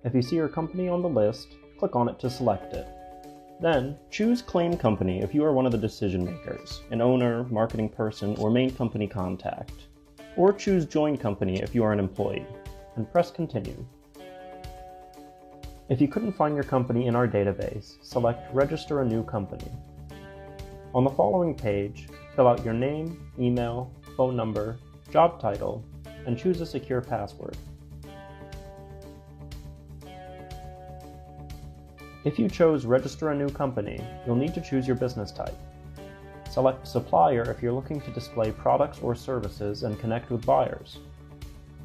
If 0.03 0.13
you 0.13 0.21
see 0.21 0.35
your 0.35 0.47
company 0.47 0.89
on 0.89 1.01
the 1.01 1.09
list, 1.09 1.55
click 1.79 1.95
on 1.95 2.07
it 2.07 2.19
to 2.19 2.29
select 2.29 2.73
it. 2.73 2.87
Then, 3.59 3.97
choose 4.09 4.41
Claim 4.41 4.77
Company 4.77 5.21
if 5.21 5.35
you 5.35 5.43
are 5.43 5.53
one 5.53 5.65
of 5.65 5.71
the 5.71 5.77
decision 5.77 6.23
makers, 6.23 6.81
an 6.91 7.01
owner, 7.01 7.43
marketing 7.45 7.89
person, 7.89 8.35
or 8.37 8.49
main 8.49 8.71
company 8.71 9.07
contact. 9.07 9.87
Or 10.35 10.53
choose 10.53 10.85
Join 10.85 11.17
Company 11.17 11.61
if 11.61 11.75
you 11.75 11.83
are 11.83 11.93
an 11.93 11.99
employee 11.99 12.45
and 12.95 13.11
press 13.11 13.31
Continue. 13.31 13.85
If 15.89 15.99
you 15.99 16.07
couldn't 16.07 16.33
find 16.33 16.55
your 16.55 16.63
company 16.63 17.07
in 17.07 17.15
our 17.15 17.27
database, 17.27 17.95
select 18.01 18.53
Register 18.53 19.01
a 19.01 19.05
New 19.05 19.23
Company. 19.23 19.71
On 20.93 21.03
the 21.03 21.09
following 21.09 21.55
page, 21.55 22.07
fill 22.35 22.47
out 22.47 22.63
your 22.63 22.73
name, 22.73 23.29
email, 23.39 23.91
phone 24.15 24.35
number, 24.35 24.77
job 25.11 25.39
title, 25.39 25.83
and 26.25 26.37
choose 26.37 26.61
a 26.61 26.65
secure 26.65 27.01
password. 27.01 27.57
If 32.23 32.37
you 32.37 32.47
chose 32.47 32.85
Register 32.85 33.31
a 33.31 33.35
New 33.35 33.49
Company, 33.49 33.99
you'll 34.25 34.35
need 34.35 34.53
to 34.53 34.61
choose 34.61 34.85
your 34.85 34.95
business 34.95 35.31
type. 35.31 35.57
Select 36.49 36.87
Supplier 36.87 37.49
if 37.49 37.63
you're 37.63 37.73
looking 37.73 37.99
to 38.01 38.11
display 38.11 38.51
products 38.51 38.99
or 38.99 39.15
services 39.15 39.83
and 39.83 39.99
connect 39.99 40.29
with 40.29 40.45
buyers. 40.45 40.99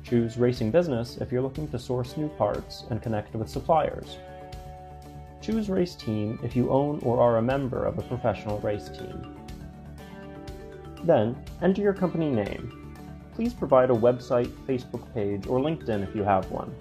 Choose 0.08 0.38
Racing 0.38 0.70
Business 0.70 1.16
if 1.16 1.32
you're 1.32 1.42
looking 1.42 1.66
to 1.68 1.80
source 1.80 2.16
new 2.16 2.28
parts 2.28 2.84
and 2.90 3.02
connect 3.02 3.34
with 3.34 3.48
suppliers. 3.48 4.18
Choose 5.40 5.68
Race 5.68 5.96
Team 5.96 6.38
if 6.44 6.54
you 6.54 6.70
own 6.70 7.00
or 7.02 7.18
are 7.18 7.38
a 7.38 7.42
member 7.42 7.84
of 7.84 7.98
a 7.98 8.02
professional 8.02 8.60
race 8.60 8.88
team. 8.88 9.36
Then, 11.02 11.36
enter 11.60 11.82
your 11.82 11.92
company 11.92 12.30
name. 12.30 12.96
Please 13.34 13.52
provide 13.52 13.90
a 13.90 13.94
website, 13.94 14.52
Facebook 14.64 15.12
page, 15.12 15.48
or 15.48 15.58
LinkedIn 15.58 16.08
if 16.08 16.14
you 16.14 16.22
have 16.22 16.48
one, 16.52 16.72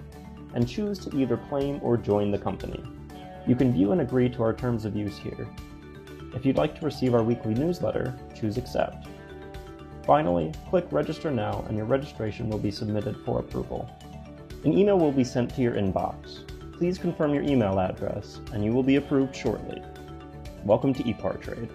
and 0.54 0.68
choose 0.68 1.00
to 1.00 1.16
either 1.16 1.36
claim 1.48 1.80
or 1.82 1.96
join 1.96 2.30
the 2.30 2.38
company. 2.38 2.80
You 3.44 3.56
can 3.56 3.72
view 3.72 3.90
and 3.90 4.02
agree 4.02 4.28
to 4.28 4.42
our 4.44 4.52
terms 4.52 4.84
of 4.84 4.94
use 4.94 5.18
here. 5.18 5.48
If 6.32 6.46
you'd 6.46 6.58
like 6.58 6.78
to 6.78 6.84
receive 6.84 7.12
our 7.12 7.24
weekly 7.24 7.54
newsletter, 7.54 8.16
choose 8.38 8.56
Accept. 8.56 9.08
Finally, 10.06 10.52
click 10.70 10.86
Register 10.92 11.32
Now 11.32 11.64
and 11.66 11.76
your 11.76 11.84
registration 11.84 12.48
will 12.48 12.58
be 12.60 12.70
submitted 12.70 13.16
for 13.24 13.40
approval. 13.40 13.90
An 14.62 14.72
email 14.72 14.96
will 14.96 15.10
be 15.10 15.24
sent 15.24 15.52
to 15.56 15.62
your 15.62 15.74
inbox. 15.74 16.46
Please 16.78 16.96
confirm 16.96 17.34
your 17.34 17.42
email 17.42 17.80
address 17.80 18.40
and 18.52 18.64
you 18.64 18.72
will 18.72 18.84
be 18.84 18.96
approved 18.96 19.34
shortly. 19.34 19.82
Welcome 20.64 20.94
to 20.94 21.02
ePart 21.02 21.40
Trade. 21.40 21.68